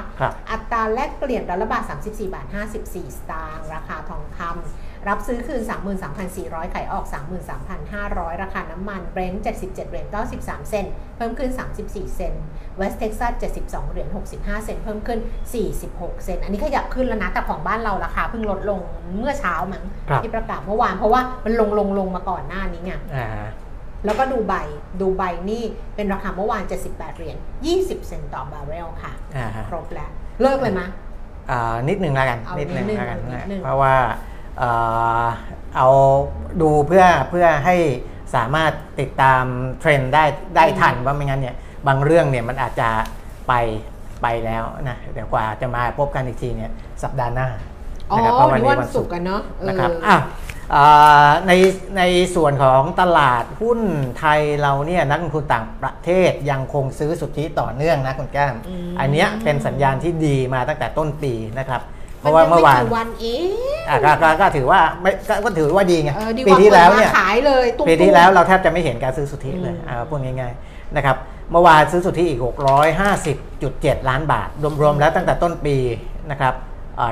[0.51, 2.47] อัตราแลกเปลี่ยนดอลลาร์บาท 34 บาท
[2.83, 5.63] 54 สตางค์ ราคาทองคำ รับซื้อคืน
[6.19, 7.05] 33,400 ขายออก
[7.73, 10.07] 33,500 ราคาน้ำมันเบรนท์77 เหรียญ
[10.39, 10.87] 93 เซน
[11.17, 11.51] เพิ่มขึ้น
[11.83, 12.35] 34 เซน
[12.77, 13.33] West Texas
[13.63, 15.19] 72 เหรียญ65 เซนต์เพิ่มขึ้น
[15.71, 18.81] 46 เซนต์อันนี้ขยับขึ้นแล้วนะแต่ของบ้านเราราคาเพิ่งลดลง
[19.19, 19.85] เมื่อเช้ามั้ง
[20.23, 22.93] ที่ประกาศเมื่อวานเพราะว่ามันลงลงลงมาก่อนหน้านี้ไง
[24.05, 24.55] แล้วก็ดูไบ
[25.01, 25.65] ดูไบนี่
[25.97, 27.37] เป็นราคาเมื่อวาน 78 เหรียญ
[27.73, 29.13] 20 เซนต่อบาร์เรลค่ะ
[29.71, 30.11] ครบแล้ว
[30.43, 30.87] เลิกเลยมะ
[31.89, 33.19] นิดหนึ่งแล้วกัน นิดหนึ่งแล้วกัน
[33.65, 33.95] เพราะว่า
[35.77, 35.89] เอา
[36.63, 37.77] ดูเพื่อเพื่อให้
[38.35, 39.45] สามารถติดตาม
[39.81, 40.25] เทรนด์ได้
[40.57, 42.89] ได้ทันว่าไม่งั้นเนี่ยบางเรื่องเนี่ยมันอาจจะ
[43.49, 43.53] ไป
[44.23, 46.71] ไปแล้วนะเดี๋ยวกว่าจะมาพบกันอีกทีเนี่ย
[47.03, 47.49] สัปดาห์หน้า
[48.17, 50.17] นะครับเพราะวันนี้วันศุกร์กันเนาะนะครับอะ
[51.47, 51.53] ใน
[51.97, 52.03] ใน
[52.35, 53.81] ส่วนของตลาดหุ้น
[54.19, 58.55] ไทยเราเนี่ยนักลงทุนต่างประเทศยังคงซื้อสุทธิต่อเนื่องนะคุณแก้ม
[59.01, 61.83] อันนี้เป็นสัญญาณที่ดีมาตั้งแต่ต้นปีนะครับ
[62.21, 63.99] เพราะว่าเมื่อวานวันเองอะ
[64.41, 65.11] ก็ถือว่าไม่
[65.45, 66.11] ก็ถือว่าดีไง
[66.49, 71.17] ปีที่แล้วเนี่ยขายเลยปีที่แล้วเราแทบจะไม่เห็นการซื้อสุทธิเลยอ่าพูดง่ายๆนะครับ
[71.53, 72.41] เมื่อวานซื้อสุทธิอีก
[73.25, 74.49] 650.7 ล้านบาท
[74.83, 75.77] รวมๆแล้วตั้งแต่ต้นปี
[76.31, 76.55] นะครับ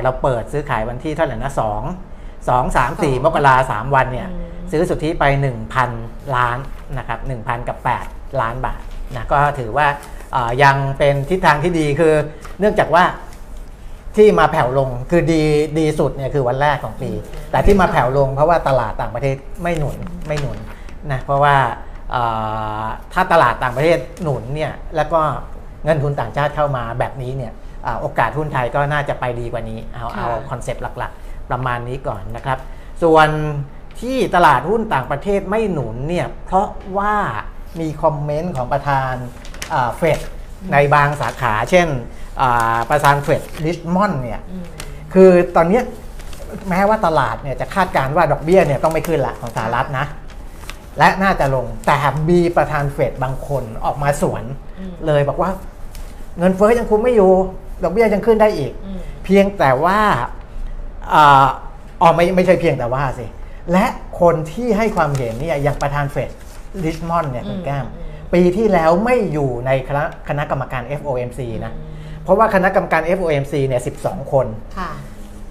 [0.03, 1.83] เราเปิดซื้อขายวันที่เท่าไหร่นะสอง
[2.49, 4.29] สองสามสี่มกราสามวันเนี่ย
[4.73, 5.25] ซื้อสุทธิไป
[5.81, 6.59] 1,000 ล้าน
[6.99, 8.81] นะครับ1,000 กับ 8 ล้านบาท
[9.15, 9.87] นะก็ถือว่า
[10.63, 12.15] ยังเป็นทิศทางที่ดีคือ
[12.61, 13.05] เนื่องจากว่า
[14.17, 15.43] ที่มาแผ่วลงคือดี
[15.79, 17.11] ดีสุดเนี่ยคือวันแรกของปี
[17.51, 20.59] แต่ที่มาแผ่วลงเพราะว่าตลาดต่างประเทศไม่หนุนไม่หนุน
[21.13, 21.57] นะเพราะว่า
[23.13, 25.21] ถ้าตลาดต่างประเทศหนุนเนี่ยแล้วก็
[25.85, 27.53] เงินทุนต่างชาติเข้ามาแบบนี้เนี่ย
[28.01, 32.59] โอกาสหุ้นไทยก็น่าจะไปดีกว่านี้เอาเอาคอนเซปต์หลักๆ ประมาณนี้ก่อนนะครับ
[33.03, 33.29] ส่วน
[34.01, 36.69] ที่ตลาดหุ้นต่างประเทศไม่หนุนเนี่ยเพราะ
[36.99, 37.15] ว่า
[37.81, 39.13] มีคอมเมนต์ของประธาน
[39.97, 40.19] เฟด
[40.73, 41.89] ในบางสาขาเช่น
[42.91, 44.41] ประธานเฟดลิชมอนเนี่ย
[45.15, 45.81] คือตอนนี้
[46.69, 50.07] แม้ว่าตลาดเนี่ยจะคาดการณ์ว่าดอกเบี้ยเนี่ยต้องไม่ขึ้นละของสหรัฐนะ
[50.99, 51.97] และน่าจะลงแต่
[52.31, 54.45] มีประธานเฟดบางคนออกมาสวน
[55.07, 55.51] เลยบอกว่า
[56.39, 57.33] เงินเฟ้อยังคุมไม่อยู่
[57.85, 58.73] ดอกเบี้ยยังขึ้นได้อีก
[59.25, 60.01] เพียงแต่ว่า
[62.01, 63.27] อ๋อไม่ไม่ใช่เพียงแต่ว่าสิ
[63.73, 63.87] และ
[64.21, 66.31] คนที่ให้ความเห็นเนี่ยอย่างประธานเฟด
[66.85, 67.87] ริชมอนด์เนี่ยคุณแก้ม
[68.35, 71.73] ปีที่แล้วไม่อยู่ในคณะคณะกรรมการ FOMC นะ
[72.25, 74.47] เพราะว่าคณะกรรมการ FOMC เนี่ย 12 คน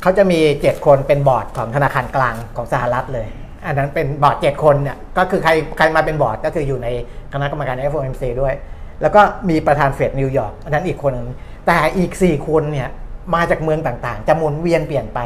[0.01, 3.27] เขาจะมี 7 คนเป็นบอร์ดของธนาคารกลางของสหรัฐเลย
[3.65, 6.87] อันนั้นเป็นบอร์ด 7 คนเนี่ยก็คือใครใครมาเป็นบอร์ดก็คืออยู่ใน
[7.33, 8.53] คณะกรรมการ FOMC ด้วย
[9.01, 11.29] แล้วก็มีประธานเฟดนิวยอร์กอันนั้นอีกคนนึง
[11.67, 12.89] แต่อีก 4 คนเนี่ย
[13.35, 15.19] มาจากเมืองต่างๆ จะหมุนเวียนเปลี่ยนไป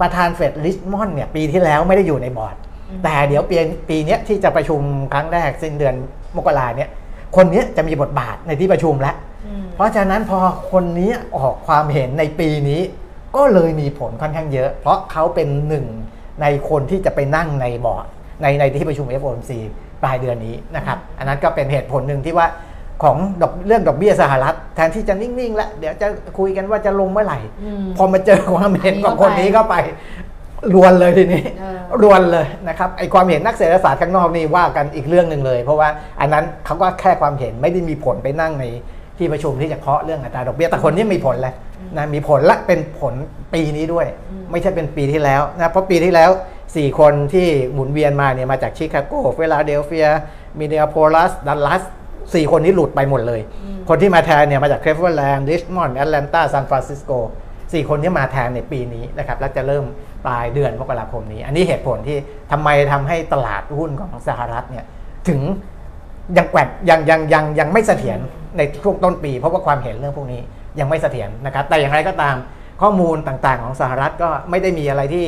[0.00, 2.56] ประธานเฟดลิชมอนเนี่ยปีที่แล้วไม่ได้อยู่ในบอร์ด
[3.04, 3.56] แต่เดี๋ยวปี
[3.88, 4.80] ปีนี้ที่จะประชุม
[5.12, 5.94] ครั้งแรกสิ้นเดือน
[6.36, 6.90] มกราเนี่ย
[7.36, 9.16] คนนี้จะมีบทบาทในที่ประชุมแล้ว
[9.74, 10.38] เพราะฉะนั้นพอ
[10.72, 12.80] คนนี้ออกความเห็นในปีนี้
[13.36, 15.86] ก็เลยมีผลค่อนข้างเยอะ เพราะเขาเป็นหนึ่ง
[16.42, 18.06] ในคนที่จะไปนั่งในบอร์ด
[18.42, 19.50] ในในที่ประชุม FOMC
[20.02, 22.46] ปลายเดือนนี้นะครับ อันนั้นก็เป็นเหตุผลหนึ่งที่ว่า
[23.02, 26.06] ของดอกเรื่องดอกเบี้ยสหรัฐ แทนที่จะนิ่ง ๆ แล้ว เดี๋ยวจะ
[26.38, 27.38] คุยกันว่าจะลงเมื่อไหร่
[27.96, 29.74] พอมาเจอความเห็นของคนนี้เข้าไป
[30.74, 31.42] รวนเลยทีนี้
[32.02, 35.88] รวนเลยนะครับไอความเห็นนักเศรษฐศาสตร์ข้างนอกนี่ว่ากันอีกเรื่องหนึ่งเลย เพราะว่า
[36.20, 38.64] อันนั้นเขาก็แค่ความเห็นไม่ได้มีผลไปนั่งใน
[39.18, 41.54] ที่ประชุมที่จะเคาะเรื่องอัตราดอกเบี้ยแต่คนนี้มีผลแล้ว
[41.96, 43.14] นะมีผลและเป็นผล
[43.54, 44.06] ปีนี้ด้วย
[44.50, 46.30] ไม่ใช่เป็นปีที่แล้วนะเพราะปีที่แล้ว
[46.64, 50.08] 4 คนที่หมุนเวียนมาเนี่ยมาจากชิคาโกเฟลาเดลเฟีย
[50.58, 51.82] มินนีแอโพลิสดัลลัส
[52.34, 53.40] สี่คนนี้หลุดไปหมดเลย
[53.88, 57.10] คนที่มาแทนเนี่ยมาจากเคลฟเวอร์แลนด์ริชมอนด์แอตแลนตาซานฟรานซิสโก
[57.72, 59.84] สี่คนที่มาแทนในปีนี้นะครับแล้วจะเริ่ม
[60.26, 62.18] ปลายเดือนมกราคมนี้ อันนี้เหตุผลที่
[62.52, 64.84] ทำไมทำให้ตลาดหุ้นของสหรัฐเนี่ย
[65.28, 65.40] ถึง
[66.36, 68.18] ยังแกว่งยังยังยังยังไม่เสถียร
[68.56, 70.40] ในช่วงต้นปี เพราะว่าความเห็นเรื่องพวกนี้
[70.80, 72.36] ยังไม่เสถียรนะครับ แต่อย่างไรก็ตาม
[72.82, 75.26] ข้อมูลต่างๆ ของสหรัฐก็ไม่ได้มีอะไรที่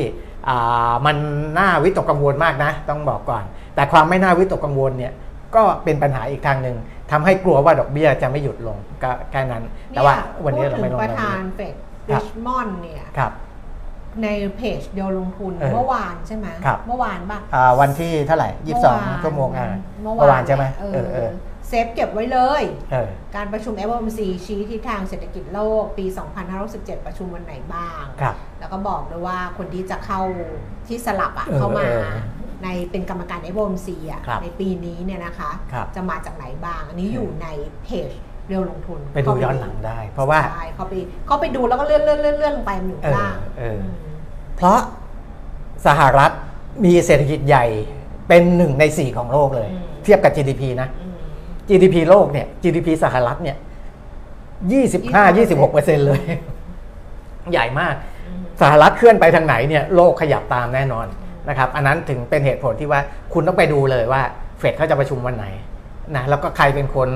[1.05, 1.17] มัน
[1.59, 3.43] น่าวิตกกังวลมากนะ ต้องบอกก่อน
[3.75, 5.13] แต่ความไม่น่าวิตกกังวลเนี่ย
[5.55, 6.77] ก็เป็นปัญหาอีกทางหนึ่ง
[7.11, 11.75] ทำให้กลัวว่าดอกเบี้ยจะไม่หยุดลงก็แค่นั้น แต่ว่าวันนี้เราไม่ลงประธานเฟด
[12.11, 13.03] ริชมอนด์เนี่ย
[14.23, 14.27] ใน
[14.57, 16.47] เพจเดียวลงทุนเมื่อวานใช่ไหม
[16.87, 17.39] เมื่อวานป่ะ
[17.79, 19.67] วันที่เท่าไหร่ยี่สิบสองชั่วโมงอะ
[20.03, 20.85] เมื่อวานใช่ไหมเอ
[21.25, 21.29] อ
[21.67, 22.63] เซฟเก็บไว้เลย
[23.35, 26.05] การประชุม FOMC ชี้ทิศทางเศรษฐกิจโลกปี
[26.55, 28.03] 2517ประชุมวันไหนบ้าง
[28.59, 30.21] แล้วก็บอกด้วยว่าคนที่จะเข้า
[30.87, 31.87] ที่สลับอะเข้ามา
[32.63, 35.51] ในเป็นกรรมการ FOMC อะในปีนี้เนี่ยนะคะ
[35.95, 37.47] จะมาจากไหนบ้าง อันนี้อยู่ใน
[37.83, 38.09] เพจ
[38.47, 40.93] เรียวลงทุนไปดูย้อนหลังได้ เพราะว่า ใช่เขาไป
[41.25, 44.79] เขาไปดูแล้วก็เลื่อนเลื่อนเลื่อนเลื่อนลงไปหนึ่งล่างเพราะ
[45.85, 46.31] สหรัฐ
[46.85, 47.65] มีเศรษฐกิจใหญ่
[48.27, 49.69] เป็นหนึ่งในสี่ของโลกเลย
[50.03, 50.89] เทียบกับ GDP นะ
[51.69, 53.57] GDP โลกเนี่ย GDP สหรัฐเนี่ย
[54.71, 56.21] ยี่สิบห้ายี่สิบหกเปอร์เซ็นเลย
[57.51, 57.95] ใหญ่มาก
[58.61, 61.07] สหรัฐเคลื่อนไปทางไหนเนี่ยโลกขยับตามแน่นอน
[61.49, 63.01] นะครับ อันนั้นถึงเป็นเหตุผลที่ว่า
[63.33, 64.21] คุณต้องไปดูเลยว่า
[64.59, 65.45] เฟดเขาจะประชุมวันไหน
[66.15, 67.09] นะแล้วก็ใครเป็นคน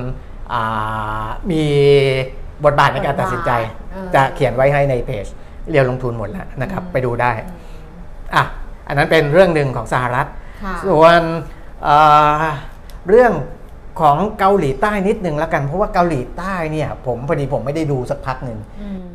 [1.52, 1.64] มี
[2.66, 3.52] บทบาทในการตัดสินใจ
[4.16, 5.26] จะเขียนไว้ให้ในเพจ
[5.70, 7.32] เรียวลงทุนหมดแล้วนะครับไปดูได้
[8.36, 8.44] อะ
[8.88, 10.28] อันนั้นเป็นเรื่องหนึ่งของสหรัฐ
[10.86, 11.22] ส่วน
[13.10, 13.34] เรื่อง
[14.02, 18.60] ของเกาหลีใต้นิดนึงแล้วกัน เพราะว่าเกาหลีใต้เนี่ยผมพอดีผมไม่ได้ดูสักพักหนึ่ง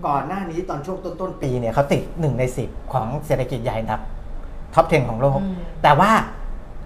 [0.07, 4.01] ก่อนหน้านี้ตอนช่วงต้นๆปีเนี่ยเขาติดหนึ่งในสิบของเศรษฐกิจใหญ่นับ
[4.75, 5.41] ท็อป 10 ของโลก
[5.83, 6.11] แต่ว่า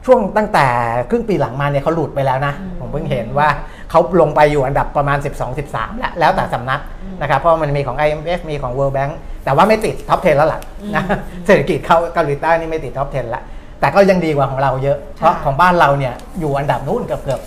[0.06, 0.66] ช่วงตั้งแต่
[1.10, 3.48] ครึ่งปีหลังมาเนี่ยเขาหลุดไปแล้วนะ ผมเพิ่งเห็นว่า
[3.90, 5.18] เขาลงไปอยู่อันดับประมาณ
[5.58, 6.80] 12-13 แล้วแล้วแต่สำนัก
[7.22, 9.12] นะครับเพราะมันมีของ IMF มีของ World Bank
[9.44, 10.60] แต่ว่าไม่ติดท็อป 10 แล้วล่ะ
[10.96, 11.04] นะ
[11.46, 13.42] เศรษฐกิจเขาเกาหลีใต้นี่ไม่ติดท็อป 10แล้ว
[13.80, 17.40] แต่ก็ยังดีกว่าของเราเยอะ เพราะของบ้านเราเนี่ยอยู่อันดับนู้นเกือบเกือบ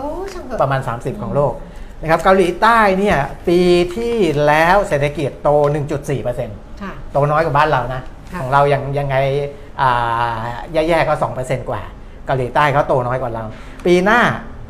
[0.00, 1.52] 30ประมาณ 30 ของโลก
[2.02, 3.16] นะครับเกาหลีใต้เนี่ย
[3.48, 3.60] ปี
[3.96, 4.14] ที่
[4.46, 5.48] แล้วเศรษฐกิจโต
[6.26, 8.00] 1.4%โตน้อยกว่าบ้านเรานะ
[8.40, 9.16] ของเรายังยังไง
[10.72, 11.82] แย่ๆก็ 2%กว่า
[12.26, 13.44] เกาหลีใต้เขาโตน้อยกว่าเรา
[13.86, 14.20] ปีหน้า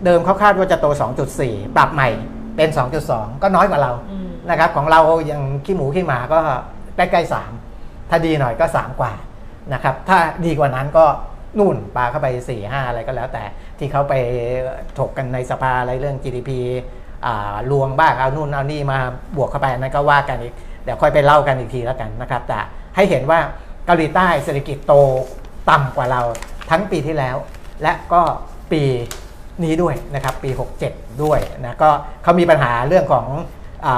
[0.05, 0.87] เดิมเขาคาดว่าจะโต
[1.31, 2.09] 2.4 ปรับใหม่
[2.57, 2.69] เป็น
[3.07, 3.93] 2.2 ก็น้อยกว่าเรา
[4.51, 6.39] นะครับของเรายังขี้หมูขี้หมาก็
[6.97, 7.33] ใกล้ๆ
[7.67, 9.13] 3ถ้าดีหน่อยก็ 3 กว่า
[9.75, 11.05] นะครับถ้าดีกว่านั้นก็
[11.59, 13.45] นู่นปลาเข้าไป4 5อะไรก็แล้วแต่
[13.79, 14.15] ที่เขาไป
[14.99, 16.51] ถกกันในสภาอะไรเรื่อง GDP
[17.71, 18.99] ลวงบ้างเอานู่นเอานี่มา
[19.37, 22.59] บวกเข้าไปนั้นก็ว่ากันอีกเดี๋ยวค่อยไปเล่ากันอีกทีแล้วกันนะครับ แต่
[22.97, 23.41] ให้เห็นว่า
[23.89, 24.95] เกาหลีใต้เศรษฐกิจโต
[25.71, 26.23] ต่ำกว่าเรา
[26.71, 27.37] ทั้งปีที่แล้ว
[27.83, 28.23] และก็
[28.73, 28.83] ปี
[29.65, 30.51] นี้ด้วยนะครับปี
[30.85, 31.91] 67 ด้วยนะก็
[32.23, 33.27] เขามีปัญหาเรื่องของ
[33.87, 33.89] อ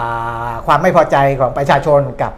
[0.66, 2.32] ความไม่พอใจของประชาชนกับ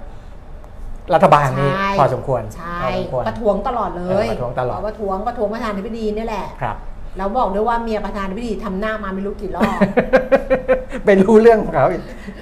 [1.15, 2.81] รัฐบาลนี้พอสมควรใช่
[3.29, 6.77] ประท้วงตลอดเลยประท้วงตลอดประท้วงประท้วงประธานาธิบดีนี่แหละครับ
[7.19, 9.79] เราบอกด้วยว่าเมียประธานาธิบดีทำหน้ามาไม่รู้กี่รอบ
[11.05, 11.87] เป็นรู้เรื่องของเขา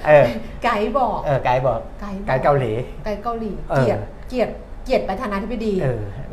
[0.07, 0.25] เออ
[0.63, 1.79] ไกด์บอกเออไกด์บอก
[2.27, 2.71] ไกด์เกาหลี
[3.05, 4.49] ไกด์เกาหลีเกลียดเกลียด
[4.83, 5.73] เกียรติประธานาธิบดี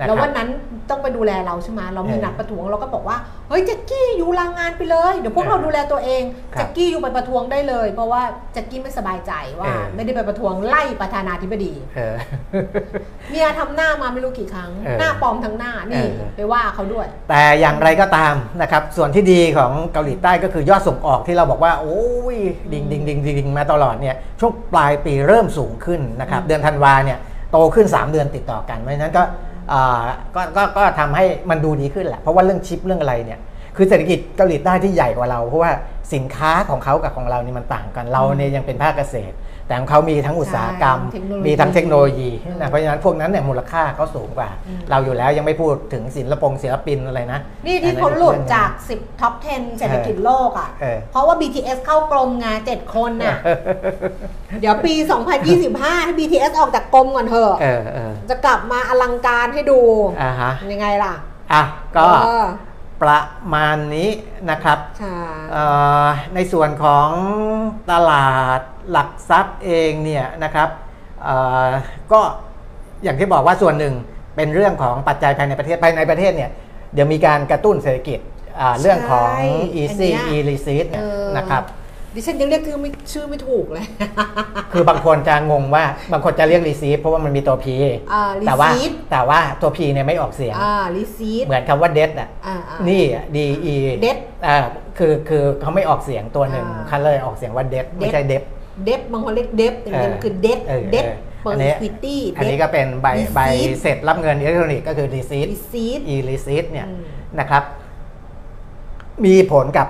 [0.07, 0.49] แล้ววันนั้น
[0.91, 3.17] ต้องไปดูแลเราใช่ไหมเรามีนัดประท้วงเราก็บอกว่า
[3.49, 11.73] เฮ้ยแจ็คกี้อยู่ลางงานไปเลยเดี๋ยวพวกเราดูแลตัวเองแจ็คกี้อยู่ไปประท้วงได้เลย เพราะว่าแจ็คกี้ไม่สบายใจว่าไม่ได้ไปประท้วงไล่ประธานาธิบดี
[13.31, 16.05] เมียทำหน้ามาไม่รู้กี่ครั้งหน้าปลอมทั้งหน้านี่
[16.37, 22.03] ไปว่าเขาด้วย แต่อย่างไรก็ตามนะครับ ส่วนที่ดีของเกาหลีใต้ก็คือยอดส่งออกที่เราบอกว่า โอ้
[22.35, 22.39] ย
[22.73, 27.19] ดิ่งดิ่งดิ่งดิ่งมาตลอดเนี่ยช่วงปลายปีเริ่มสูงขึ้นนะครับ เดือนธันวาเนี่ย
[27.51, 29.23] โตขึ้น 3 เดือนติดต่อกันเพราะฉะนั้นก็
[30.37, 33.41] ก็ก็ก็ทำให้มันดูดีขึ้นแหละ เพราะว่าเรื่องชิปเรื่องอะไรเนี่ย
[33.77, 35.73] คือเศรษฐกิจเกาหลีใต้ที่ใหญ่กว่าเรา เพราะว่า
[36.15, 39.35] สินค้าของเขากับของเรานี่มันต่างกัน เราเนี่ยยังเป็นภาคเกษตร
[39.69, 40.99] แต่ของเขามีทั้งอุตสาหกรรม
[41.47, 44.51] มีทั้งเทคโนโลยีนะเพราะฉะนั้นพวกนั้นเนี่ยมูลค่าเขาสูงกว่า
[44.91, 50.71] เราอยู่แล้วยังไม่พูดถึงศิลปงศิลปินอะไรนะ นี่ที่เขาหลุดจาก 10ท็อป 10 เศรษฐกิจโลกอะ
[51.11, 53.37] เพราะว่า BTS เข้ากรมงานเจ็ดคนน่ะ
[54.61, 54.95] เดี๋ยวปี
[55.51, 57.55] 2025 ให้ BTS ออกจากกรมก่อนเถอะ
[58.31, 59.81] จะกลับมาอลังการให้ดู
[60.73, 61.15] ยังไงล่ะ
[61.53, 61.63] อะ
[61.97, 62.07] ก็
[63.03, 63.21] ประ
[63.55, 64.11] มาณนี้
[64.51, 64.79] นะครับ
[66.35, 67.09] ในส่วนของ
[67.91, 70.69] ตลาดหลักทรัพย์เองเนี่ยนะครับ
[72.13, 72.21] ก็
[73.03, 73.95] อย่างที่บอกว่าส่วนหนึ่ง
[74.37, 76.51] เป็นเรื่องของปัจจัยภายในประเทศภายในประเทศเนี่ย
[76.95, 78.19] เดี๋ยวมีการกระตุ้นเศรษฐกิจ
[78.81, 79.31] เรื่องของ
[79.83, 80.87] Easy E-Receipt
[81.37, 81.63] นะครับ
[82.19, 83.85] ดิฉันยังเรียกชื่อไม่ชื่อไม่ถูกเลย
[84.73, 87.67] คือบางคนจะงงว่าบางคนจะเรียก receipt เพราะว่ามันมีตัว P
[88.47, 88.69] แต่ว่า
[89.11, 90.55] แต่ว่าตัว P เนี่ยไม่ออกเสียง
[90.97, 92.29] receipt เหมือนคำว่า debt อะ
[92.89, 93.03] นี่
[93.35, 93.39] D
[93.73, 94.57] E เดดอ่า
[94.99, 98.43] คือคือเขาไม่ออกเสียงตัวหนึ่งเขาเลยออกเสียงว่า debt ไม่ใช่เดบ
[98.85, 100.61] เดบบางคนเรียกเดบแต่จริงๆคือ debt debt
[100.93, 103.41] debt อันนี้ equity อันนี้ก็เป็นใบ Receipt ใบ
[103.83, 107.03] เสร็จรับเงินอิเล็กทรอนิกส์ก็คือ receipt receipt e receipt เนี่ยอืม
[107.41, 107.63] นะครับ
[109.25, 109.89] มีผลกับ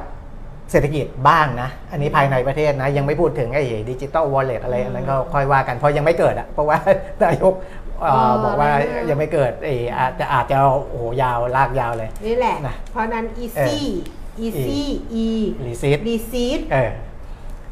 [0.70, 6.78] เศรษฐกิจบ้างนะ อันนี้ภายในประเทศนะ ยังไม่พูดถึงไอ้ดิจิตอลวอลเล็ตอะไรอันนั้นก็ค่อยว่ากันเพราะยังไม่เกิดอะเพราะว่า
[7.22, 7.54] นายก
[8.00, 10.56] เอ่อเออบอกว่านั่นน่ะยังไม่เกิดไอ้อาจจะอาจจะ
[10.90, 13.78] โอ้โหยาวลากยาวเลย นี่แหละนะเพราะนั้น easy
[14.44, 14.80] easy
[15.24, 15.28] e
[15.66, 16.90] receipt receipt เออ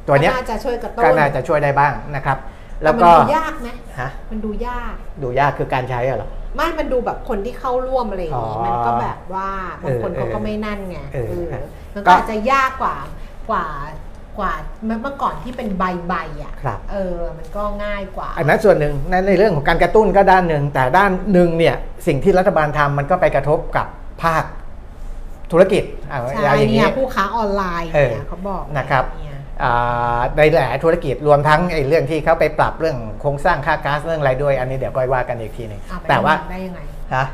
[0.07, 2.38] ตัวเนี้ยก็น่าจะช่วยกระตุ้นก็น่าจะช่วยได้บ้างนะครับ
[2.82, 3.68] แล้วต่ก็มันดูยากไหม
[4.01, 9.51] ฮะมันดูยาก ดูยากคือการใช้อะเหรอ ไม่มันดูแบบคนที่เข้าร่วมอะไรอย่างงี้อ๋อมันก็แบบว่า
[9.83, 12.97] บางคนเออเขาก็ไม่นั่นไงเออเออเออมันก็ก็อาจจะยากกว่า
[13.51, 13.65] กว่า
[14.39, 14.53] กว่า
[14.85, 21.77] เมื่อก่อนที่เป็นใบใบๆอะครับเออมันก็ง่ายกว่า อันนั้นส่วนหนึ่งในในเรื่องของการกระตุ้นก็ด้านหนึ่งแต่ด้านหนึ่งเนี่ย
[22.07, 23.87] สิ่งที่รัฐบาลทำมันก็ไปกระทบกับ
[24.23, 24.45] ภาค
[25.53, 29.26] ธุรกิจอะใช่อย่างเนี่นี้ยผู้ค้าออนไลน์เออเนี่ยเขาบอกนะครับเนี่ยอ่า
[30.37, 36.81] ในหลายธุรกิจรวมทั้งไอ้เรื่องที่เขาไปปรับเรื่องโครงสร้างค่าก๊าซเรื่องอะไรด้วย อันนี้เดี๋ยวก้อยว่ากันอีกทีหนึ่งเอาไปแต่ว่าทำได้ยังไง
[37.15, 37.27] ฮะ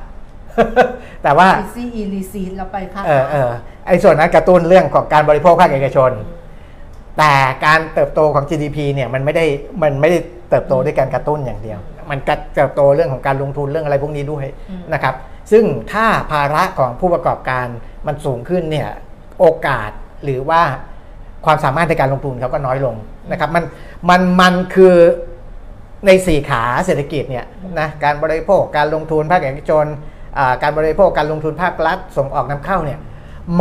[1.23, 3.51] แต่ว่า easy e receipt แล้วไปค่ะเออเออ
[3.87, 6.11] ไอ้ส่วนนั้นกระตุ้นเรื่องของการบริโภคภาคเอกชน
[7.19, 7.33] แต่
[7.67, 9.45] การเติบโตของ GDP เนี่ยมันไม่ได้
[9.83, 10.19] มันไม่ได้
[10.51, 11.79] เติบโตด้วยการกระตุ้นอย่างเดียว
[12.11, 14.45] มันกระเติบโตเรื่องของการลงทุนเรื่องอะไรพวกนี้ด้วย
[14.93, 15.15] นะครับ
[15.53, 17.67] ซึ่งถ้าภาระของผู้ประกอบการ
[18.07, 18.89] มันสูงขึ้นเนี่ย
[19.41, 19.91] โอกาส
[20.25, 20.63] หรือว่า
[21.47, 22.95] ความสามารถในการลงทุนเขาก็น้อยลง
[23.31, 23.65] นะครับมัน
[24.09, 24.95] มันมันคือ
[26.07, 27.47] ในสี่ขาเศรษฐกิจเนี่ย
[27.81, 29.87] นะการบริโภคการลงทุนภาคเอกชน
[30.39, 32.99] อ่าการบริโภคการลงทุนภาครัฐส่งออกนำเข้าเนี่ย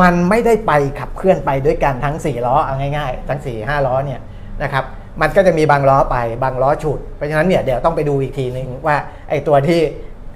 [0.01, 4.19] มันไม่ได้ไปขับเคลื่อนไปด้วยกันทั้ง4ล้อเอาง่ายๆ ทั้ง 4 5ล้อเนี่ย
[4.63, 4.84] นะครับ
[5.21, 8.95] มันก็จะมีบางล้อไปบางล้อฉุด เพราะฉะนั้นเนี่ยเดี๋ยวต้องไปดูอีกทีนึงว่า
[9.29, 9.79] ไอ้ตัวที่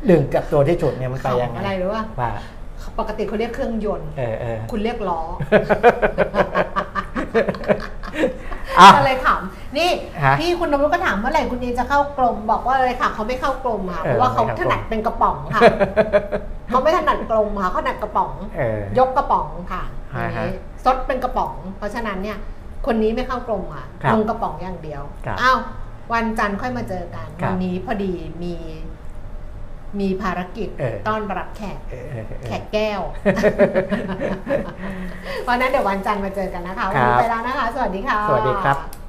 [0.10, 2.32] ดึงกับตัวที่ฉุดเนี่ยมันไปยังขำไงอะไรหรือว่าว่า
[3.00, 5.20] ปกติเขาเรียกเครื่องยนต์เออเออคุณเรียกล้อ
[8.80, 9.90] อะ ก็เลยขำนี่
[10.24, 15.62] ฮะพี่คุณนพก็ถามเมื่อไหร่คุณเอจะเข้ากลมบอกว่าเลยค่ะเขาไม่เข้ากลมค่ะเออเพราะว่าเขาไม่เข้ากถลม นัดเป็นกระป๋องค่ะ
[16.70, 19.84] เขาไม่ถนัดกลมค่ะเขาถนัดกระป๋อง เออ ยกกระป๋องค่ะ
[20.16, 20.52] ฮะอันนี้
[20.84, 22.38] ซดเป็นกระป๋อง เพราะฉะนั้นเนี่ย
[22.86, 25.58] คนนี้ไม่เข้ากลมค่ะ ครับลงกระป๋องอย่างเดียวครับอ้าว
[26.14, 28.14] วันจันทร์ค่อยมาเจอกันครับ วันนี้พอดี
[28.44, 28.56] มี
[30.02, 33.02] มีภารกิจเออต้อนรับแขกเออเออเออแขกแก้ว
[35.44, 39.05] เพราะฉะนั้นเดี๋ยววันจันทร์มาเจอกันนะคะ วันนี้ครับไปแล้วนะคะ สวัสดีค่ะ สวัสดีครับ